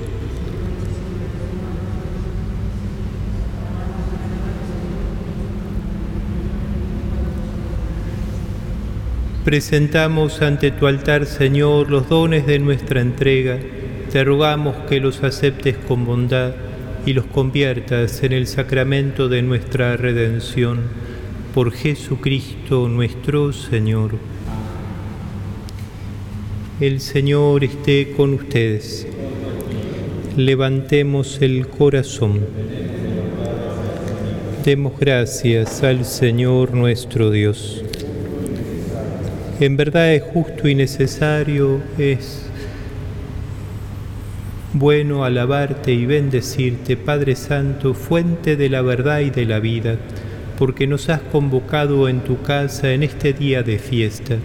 Presentamos 9.44 10.44
ante 10.44 10.70
tu 10.70 10.86
altar, 10.86 11.26
Señor, 11.26 11.90
los 11.90 12.08
dones 12.10 12.46
de 12.46 12.60
nuestra 12.60 13.02
entrega. 13.02 13.58
Te 14.12 14.24
rogamos 14.24 14.76
que 14.88 15.00
los 15.00 15.24
aceptes 15.24 15.78
con 15.80 16.06
bondad 16.06 16.54
y 17.08 17.14
los 17.14 17.26
conviertas 17.26 18.22
en 18.22 18.34
el 18.34 18.46
sacramento 18.46 19.28
de 19.28 19.42
nuestra 19.42 19.98
redención. 19.98 21.07
Por 21.58 21.72
Jesucristo 21.72 22.88
nuestro 22.88 23.52
Señor. 23.52 24.12
El 26.80 27.02
Señor 27.02 27.64
esté 27.64 28.12
con 28.16 28.36
ustedes. 28.36 29.08
Levantemos 30.36 31.42
el 31.42 31.68
corazón. 31.68 32.46
Demos 34.64 35.00
gracias 35.00 35.82
al 35.82 36.06
Señor 36.06 36.76
nuestro 36.76 37.32
Dios. 37.32 37.84
En 39.60 39.78
verdad 39.78 40.14
es 40.14 40.22
justo 40.22 40.68
y 40.68 40.76
necesario, 40.76 41.82
es 41.98 42.48
bueno 44.74 45.24
alabarte 45.24 45.92
y 45.92 46.06
bendecirte, 46.06 46.98
Padre 46.98 47.36
Santo, 47.36 47.96
fuente 47.96 48.58
de 48.58 48.70
la 48.70 48.84
verdad 48.84 49.22
y 49.22 49.32
de 49.32 49.46
la 49.46 49.60
vida, 49.60 49.98
porque 50.58 50.88
nos 50.88 51.10
has 51.10 51.22
convocado 51.22 52.10
en 52.10 52.22
tu 52.22 52.42
casa 52.42 52.94
en 52.94 53.04
este 53.04 53.34
día 53.34 53.64
de 53.64 53.78
fiesta. 53.78 54.38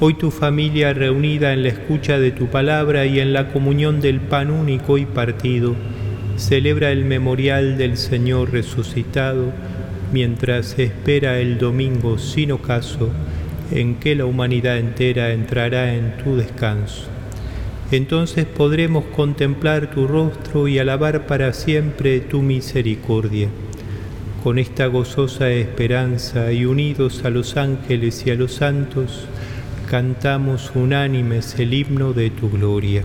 Hoy 0.00 0.14
tu 0.14 0.30
familia 0.30 0.92
reunida 0.92 1.52
en 1.52 1.62
la 1.62 1.68
escucha 1.68 2.18
de 2.18 2.30
tu 2.30 2.46
palabra 2.46 3.06
y 3.06 3.20
en 3.20 3.32
la 3.32 3.52
comunión 3.52 4.00
del 4.00 4.20
pan 4.20 4.50
único 4.50 4.98
y 4.98 5.06
partido, 5.06 5.76
celebra 6.36 6.90
el 6.90 7.04
memorial 7.04 7.78
del 7.78 7.96
Señor 7.96 8.52
resucitado 8.52 9.52
mientras 10.12 10.78
espera 10.78 11.38
el 11.38 11.58
domingo 11.58 12.18
sin 12.18 12.52
ocaso 12.52 13.10
en 13.70 13.96
que 13.96 14.14
la 14.14 14.26
humanidad 14.26 14.78
entera 14.78 15.32
entrará 15.32 15.94
en 15.94 16.16
tu 16.16 16.36
descanso. 16.36 17.04
Entonces 17.90 18.46
podremos 18.46 19.04
contemplar 19.04 19.90
tu 19.90 20.06
rostro 20.06 20.68
y 20.68 20.78
alabar 20.78 21.26
para 21.26 21.52
siempre 21.52 22.20
tu 22.20 22.42
misericordia. 22.42 23.48
Con 24.44 24.58
esta 24.58 24.88
gozosa 24.88 25.50
esperanza 25.50 26.52
y 26.52 26.66
unidos 26.66 27.24
a 27.24 27.30
los 27.30 27.56
ángeles 27.56 28.26
y 28.26 28.30
a 28.30 28.34
los 28.34 28.52
santos, 28.52 29.26
cantamos 29.88 30.70
unánimes 30.74 31.58
el 31.58 31.72
himno 31.72 32.12
de 32.12 32.28
tu 32.28 32.50
gloria. 32.50 33.04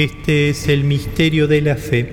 Este 0.00 0.48
es 0.48 0.66
el 0.68 0.84
misterio 0.84 1.46
de 1.46 1.60
la 1.60 1.76
fe. 1.76 2.10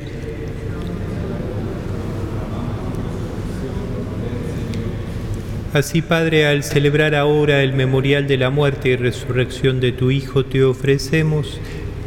Así, 5.71 6.01
Padre, 6.01 6.47
al 6.47 6.65
celebrar 6.65 7.15
ahora 7.15 7.63
el 7.63 7.71
memorial 7.71 8.27
de 8.27 8.35
la 8.35 8.49
muerte 8.49 8.89
y 8.89 8.97
resurrección 8.97 9.79
de 9.79 9.93
tu 9.93 10.11
Hijo, 10.11 10.43
te 10.43 10.65
ofrecemos 10.65 11.61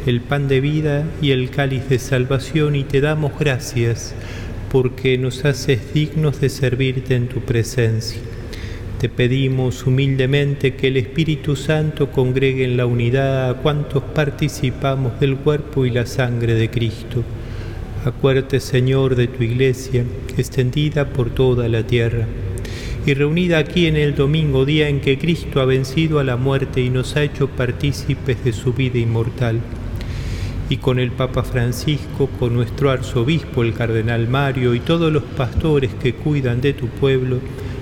el 0.05 0.21
pan 0.21 0.47
de 0.47 0.61
vida 0.61 1.03
y 1.19 1.31
el 1.31 1.49
cáliz 1.49 1.89
de 1.89 1.97
salvación 1.97 2.75
y 2.75 2.83
te 2.83 3.01
damos 3.01 3.31
gracias 3.39 4.13
porque 4.71 5.17
nos 5.17 5.45
haces 5.45 5.95
dignos 5.95 6.39
de 6.41 6.49
servirte 6.49 7.15
en 7.15 7.27
tu 7.27 7.39
presencia. 7.39 8.21
Te 9.01 9.09
pedimos 9.09 9.87
humildemente 9.87 10.75
que 10.75 10.89
el 10.89 10.97
Espíritu 10.97 11.55
Santo 11.55 12.11
congregue 12.11 12.65
en 12.65 12.77
la 12.77 12.85
unidad 12.85 13.49
a 13.49 13.53
cuantos 13.55 14.03
participamos 14.03 15.19
del 15.19 15.37
cuerpo 15.37 15.87
y 15.87 15.89
la 15.89 16.05
sangre 16.05 16.53
de 16.53 16.69
Cristo. 16.69 17.23
Acuérdate, 18.05 18.59
Señor, 18.59 19.15
de 19.15 19.25
tu 19.25 19.41
iglesia, 19.41 20.05
extendida 20.37 21.09
por 21.09 21.31
toda 21.31 21.67
la 21.67 21.81
tierra, 21.81 22.27
y 23.03 23.15
reunida 23.15 23.57
aquí 23.57 23.87
en 23.87 23.95
el 23.95 24.13
domingo, 24.13 24.65
día 24.65 24.87
en 24.87 25.01
que 25.01 25.17
Cristo 25.17 25.61
ha 25.61 25.65
vencido 25.65 26.19
a 26.19 26.23
la 26.23 26.37
muerte 26.37 26.81
y 26.81 26.91
nos 26.91 27.15
ha 27.15 27.23
hecho 27.23 27.47
partícipes 27.47 28.43
de 28.43 28.53
su 28.53 28.71
vida 28.71 28.99
inmortal. 28.99 29.61
Y 30.69 30.77
con 30.77 30.99
el 30.99 31.09
Papa 31.09 31.41
Francisco, 31.41 32.29
con 32.39 32.53
nuestro 32.53 32.91
arzobispo, 32.91 33.63
el 33.63 33.73
Cardenal 33.73 34.27
Mario, 34.27 34.75
y 34.75 34.79
todos 34.79 35.11
los 35.11 35.23
pastores 35.23 35.89
que 35.95 36.13
cuidan 36.13 36.61
de 36.61 36.73
tu 36.73 36.85
pueblo, 36.85 37.39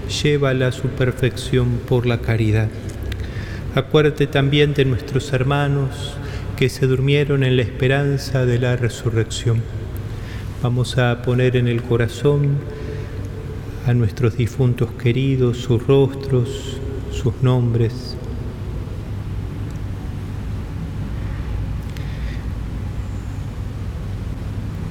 llévala 0.10 0.67
a 0.67 0.72
su 0.72 0.89
perfección 0.89 1.80
por 1.88 2.06
la 2.06 2.19
caridad. 2.19 2.69
Acuérdate 3.76 4.28
también 4.28 4.74
de 4.74 4.84
nuestros 4.86 5.32
hermanos 5.32 6.15
que 6.58 6.69
se 6.69 6.88
durmieron 6.88 7.43
en 7.43 7.56
la 7.56 7.62
esperanza 7.62 8.45
de 8.45 8.60
la 8.60 8.76
resurrección. 8.76 9.62
Vamos 10.62 10.98
a 10.98 11.22
poner 11.22 11.56
en 11.56 11.67
el 11.67 11.82
corazón 11.82 12.58
a 13.86 13.93
nuestros 13.93 14.36
difuntos 14.36 14.89
queridos, 15.02 15.58
sus 15.58 15.86
rostros, 15.88 16.80
sus 17.12 17.41
nombres. 17.41 18.17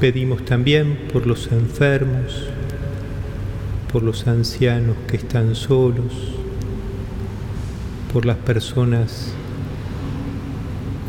Pedimos 0.00 0.44
también 0.44 1.08
por 1.12 1.26
los 1.26 1.50
enfermos, 1.50 2.48
por 3.92 4.02
los 4.02 4.26
ancianos 4.26 4.96
que 5.06 5.16
están 5.16 5.54
solos, 5.54 6.12
por 8.12 8.26
las 8.26 8.36
personas 8.36 9.32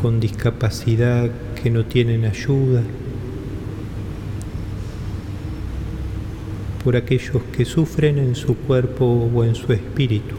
con 0.00 0.18
discapacidad 0.18 1.30
que 1.62 1.70
no 1.70 1.84
tienen 1.84 2.24
ayuda, 2.24 2.82
por 6.82 6.96
aquellos 6.96 7.42
que 7.54 7.66
sufren 7.66 8.18
en 8.18 8.34
su 8.34 8.56
cuerpo 8.56 9.04
o 9.04 9.44
en 9.44 9.54
su 9.54 9.72
espíritu. 9.72 10.36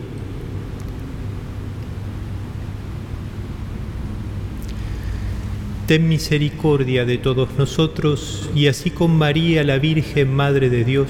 Ten 5.85 6.07
misericordia 6.07 7.05
de 7.05 7.17
todos 7.17 7.49
nosotros 7.57 8.49
y 8.55 8.67
así 8.67 8.89
con 8.91 9.15
María, 9.15 9.63
la 9.63 9.77
Virgen 9.77 10.33
Madre 10.33 10.69
de 10.69 10.85
Dios, 10.85 11.09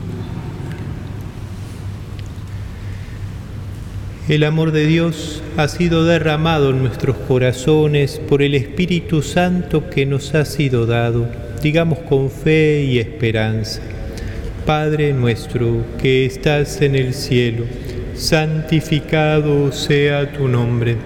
El 4.29 4.43
amor 4.43 4.71
de 4.71 4.85
Dios 4.85 5.41
ha 5.57 5.67
sido 5.67 6.05
derramado 6.05 6.69
en 6.69 6.83
nuestros 6.83 7.17
corazones 7.27 8.21
por 8.29 8.43
el 8.43 8.53
Espíritu 8.53 9.23
Santo 9.23 9.89
que 9.89 10.05
nos 10.05 10.35
ha 10.35 10.45
sido 10.45 10.85
dado, 10.85 11.27
digamos 11.63 11.97
con 11.99 12.29
fe 12.29 12.83
y 12.83 12.99
esperanza. 12.99 13.81
Padre 14.63 15.11
nuestro 15.13 15.83
que 15.99 16.27
estás 16.27 16.83
en 16.83 16.95
el 16.95 17.15
cielo, 17.15 17.63
santificado 18.13 19.71
sea 19.71 20.31
tu 20.31 20.47
nombre. 20.47 20.97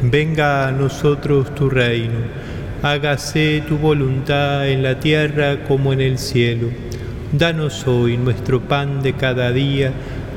Venga 0.00 0.68
a 0.68 0.70
nosotros 0.70 1.52
tu 1.56 1.68
reino, 1.68 2.20
hágase 2.82 3.64
tu 3.66 3.78
voluntad 3.78 4.68
en 4.68 4.84
la 4.84 5.00
tierra 5.00 5.64
como 5.64 5.92
en 5.92 6.00
el 6.00 6.18
cielo. 6.18 6.68
Danos 7.32 7.84
hoy 7.88 8.16
nuestro 8.16 8.60
pan 8.60 9.02
de 9.02 9.14
cada 9.14 9.50
día 9.50 9.92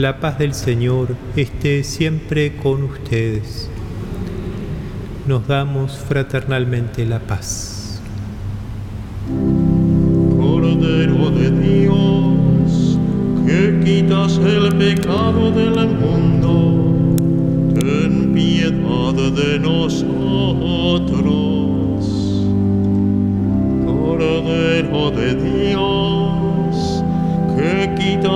La 0.00 0.18
paz 0.18 0.38
del 0.38 0.54
Señor 0.54 1.14
esté 1.36 1.84
siempre 1.84 2.56
con 2.56 2.84
ustedes. 2.84 3.68
Nos 5.26 5.46
damos 5.46 5.98
fraternalmente 5.98 7.04
la 7.04 7.18
paz. 7.18 8.00
Cordero 10.38 11.30
de 11.32 11.50
Dios, 11.50 12.98
que 13.44 13.78
quitas 13.84 14.38
el 14.38 14.74
pecado 14.78 15.50
del 15.50 15.88
mundo, 15.88 17.04
ten 17.78 18.32
piedad 18.32 19.12
de 19.12 19.58
nosotros. 19.58 20.06
Cordero 23.84 25.10
de 25.10 25.34
Dios, 25.34 26.09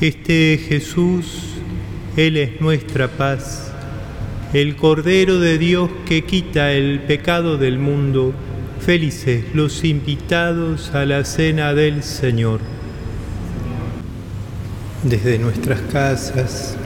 Este 0.00 0.60
Jesús, 0.68 1.24
Él 2.16 2.36
es 2.36 2.60
nuestra 2.60 3.08
paz, 3.08 3.72
el 4.52 4.76
Cordero 4.76 5.40
de 5.40 5.58
Dios 5.58 5.90
que 6.06 6.22
quita 6.22 6.70
el 6.70 7.00
pecado 7.00 7.58
del 7.58 7.80
mundo. 7.80 8.32
Felices 8.78 9.46
los 9.54 9.82
invitados 9.82 10.94
a 10.94 11.04
la 11.04 11.24
cena 11.24 11.74
del 11.74 12.04
Señor. 12.04 12.60
Desde 15.02 15.36
nuestras 15.40 15.80
casas, 15.92 16.76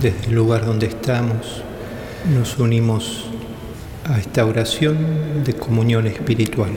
desde 0.00 0.28
el 0.28 0.36
lugar 0.36 0.64
donde 0.64 0.86
estamos, 0.86 1.64
nos 2.32 2.56
unimos 2.58 3.24
a 4.04 4.20
esta 4.20 4.46
oración 4.46 5.42
de 5.44 5.54
comunión 5.54 6.06
espiritual. 6.06 6.70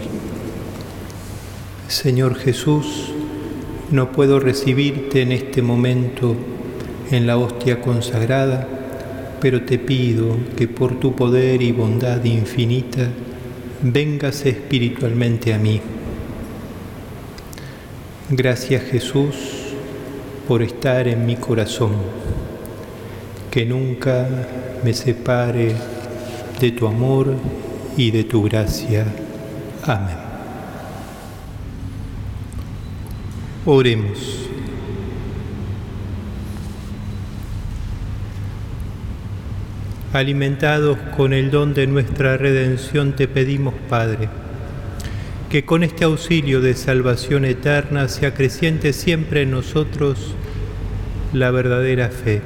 Señor 1.88 2.34
Jesús, 2.34 3.14
no 3.92 4.12
puedo 4.12 4.40
recibirte 4.40 5.22
en 5.22 5.32
este 5.32 5.62
momento 5.62 6.36
en 7.12 7.26
la 7.26 7.38
hostia 7.38 7.82
consagrada, 7.82 8.68
pero 9.42 9.64
te 9.64 9.80
pido 9.80 10.38
que 10.56 10.68
por 10.68 11.00
tu 11.00 11.16
poder 11.16 11.62
y 11.62 11.72
bondad 11.72 12.24
infinita 12.24 13.08
vengas 13.82 14.46
espiritualmente 14.46 15.54
a 15.54 15.58
mí. 15.58 15.82
Gracias 18.30 18.84
Jesús 18.84 19.36
por 20.48 20.62
estar 20.62 21.08
en 21.08 21.26
mi 21.26 21.36
corazón, 21.36 21.94
que 23.50 23.66
nunca 23.66 24.28
me 24.84 24.94
separe 24.94 25.74
de 26.60 26.72
tu 26.72 26.88
amor 26.88 27.34
y 27.98 28.12
de 28.12 28.24
tu 28.24 28.44
gracia. 28.44 29.06
Amén. 29.84 30.29
Oremos. 33.72 34.50
Alimentados 40.12 40.98
con 41.16 41.34
el 41.34 41.52
don 41.52 41.76
de 41.76 41.86
nuestra 41.86 42.36
redención, 42.36 43.16
te 43.16 43.28
pedimos, 43.28 43.76
Padre, 43.88 44.28
que 45.52 45.66
con 45.66 45.84
este 45.84 46.04
auxilio 46.04 46.62
de 46.62 46.74
salvación 46.74 47.46
eterna 47.46 48.08
se 48.08 48.26
acreciente 48.26 48.92
siempre 48.92 49.44
en 49.44 49.52
nosotros 49.52 50.34
la 51.32 51.52
verdadera 51.52 52.10
fe. 52.10 52.42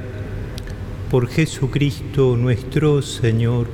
Por 1.10 1.28
Jesucristo 1.28 2.36
nuestro 2.36 3.00
Señor. 3.00 3.68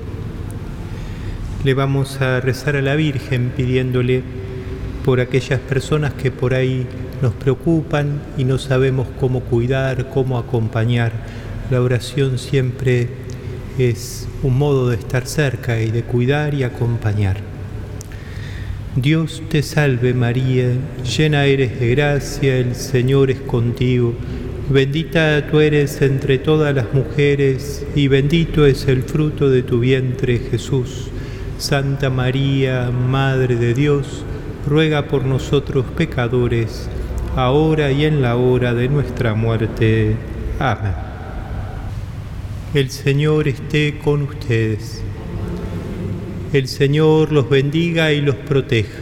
Le 1.65 1.75
vamos 1.75 2.21
a 2.21 2.41
rezar 2.41 2.77
a 2.77 2.81
la 2.81 2.95
Virgen 2.95 3.51
pidiéndole 3.57 4.23
por 5.05 5.19
aquellas 5.19 5.59
personas 5.59 6.15
que 6.15 6.31
por 6.31 6.55
ahí 6.55 6.87
nos 7.23 7.35
preocupan 7.35 8.21
y 8.39 8.45
no 8.45 8.59
sabemos 8.59 9.09
cómo 9.19 9.41
cuidar, 9.41 10.09
cómo 10.11 10.39
acompañar. 10.39 11.13
La 11.71 11.81
oración 11.81 12.39
siempre 12.39 13.09
es 13.79 14.29
un 14.43 14.59
modo 14.59 14.89
de 14.89 14.97
estar 14.97 15.27
cerca 15.27 15.81
y 15.81 15.91
de 15.91 16.03
cuidar 16.03 16.55
y 16.55 16.63
acompañar. 16.63 17.39
Dios 18.97 19.43
te 19.49 19.63
salve 19.63 20.15
María, 20.15 20.73
llena 21.05 21.45
eres 21.45 21.79
de 21.79 21.91
gracia, 21.91 22.57
el 22.57 22.75
Señor 22.75 23.31
es 23.31 23.41
contigo, 23.41 24.15
bendita 24.69 25.47
tú 25.49 25.61
eres 25.61 26.03
entre 26.03 26.39
todas 26.39 26.75
las 26.75 26.93
mujeres 26.93 27.87
y 27.95 28.09
bendito 28.09 28.67
es 28.67 28.89
el 28.89 29.05
fruto 29.05 29.49
de 29.49 29.63
tu 29.63 29.79
vientre 29.79 30.39
Jesús. 30.39 31.09
Santa 31.59 32.11
María, 32.11 32.91
Madre 32.91 33.55
de 33.55 33.75
Dios, 33.75 34.25
ruega 34.67 35.07
por 35.07 35.25
nosotros 35.25 35.85
pecadores, 35.97 36.89
ahora 37.37 37.93
y 37.93 38.05
en 38.05 38.23
la 38.23 38.37
hora 38.37 38.75
de 38.75 38.89
nuestra 38.89 39.35
muerte. 39.35 40.17
Amén. 40.59 40.93
El 42.75 42.91
Señor 42.91 43.49
esté 43.49 43.99
con 43.99 44.23
ustedes. 44.23 45.03
El 46.53 46.69
Señor 46.69 47.33
los 47.33 47.49
bendiga 47.49 48.13
y 48.13 48.21
los 48.21 48.35
proteja. 48.35 48.99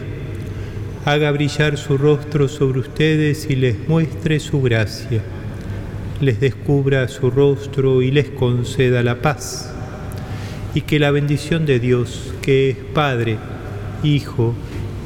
Haga 1.05 1.31
brillar 1.31 1.79
su 1.79 1.97
rostro 1.97 2.49
sobre 2.49 2.81
ustedes 2.81 3.49
y 3.49 3.57
les 3.57 3.89
muestre 3.89 4.41
su 4.41 4.61
gracia. 4.61 5.23
Les 6.21 6.41
descubra 6.41 7.09
su 7.09 7.31
rostro 7.31 8.03
y 8.03 8.11
les 8.11 8.29
conceda 8.29 9.03
la 9.03 9.23
paz. 9.23 9.73
Y 10.75 10.83
que 10.83 10.99
la 10.99 11.11
bendición 11.11 11.65
de 11.65 11.81
Dios, 11.81 12.35
que 12.43 12.71
es 12.71 12.77
Padre, 12.93 13.39
Hijo 14.03 14.55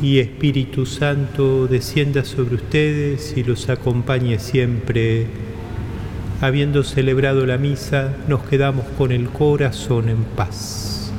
y 0.02 0.18
Espíritu 0.18 0.84
Santo, 0.84 1.68
descienda 1.68 2.24
sobre 2.24 2.56
ustedes 2.56 3.34
y 3.36 3.44
los 3.44 3.68
acompañe 3.68 4.40
siempre. 4.40 5.28
Habiendo 6.40 6.82
celebrado 6.82 7.46
la 7.46 7.56
misa, 7.56 8.16
nos 8.26 8.42
quedamos 8.42 8.84
con 8.98 9.12
el 9.12 9.28
corazón 9.28 10.08
en 10.08 10.24
paz. 10.24 11.12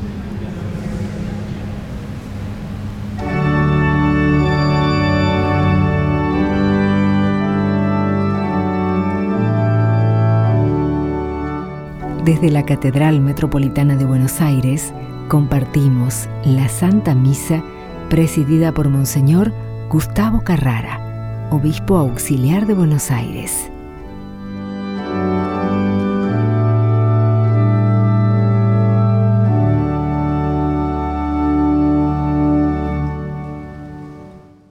Desde 12.26 12.52
la 12.52 12.66
Catedral 12.66 13.22
Metropolitana 13.22 13.96
de 13.96 14.06
Buenos 14.06 14.42
Aires 14.42 14.94
compartimos 15.30 16.28
la 16.46 16.68
Santa 16.68 17.16
Misa 17.16 17.64
presidida 18.14 18.72
por 18.72 18.90
Monseñor 18.90 19.52
Gustavo 19.90 20.42
Carrara, 20.44 21.48
Obispo 21.50 21.98
Auxiliar 21.98 22.68
de 22.68 22.76
Buenos 22.76 23.10
Aires. 23.10 23.73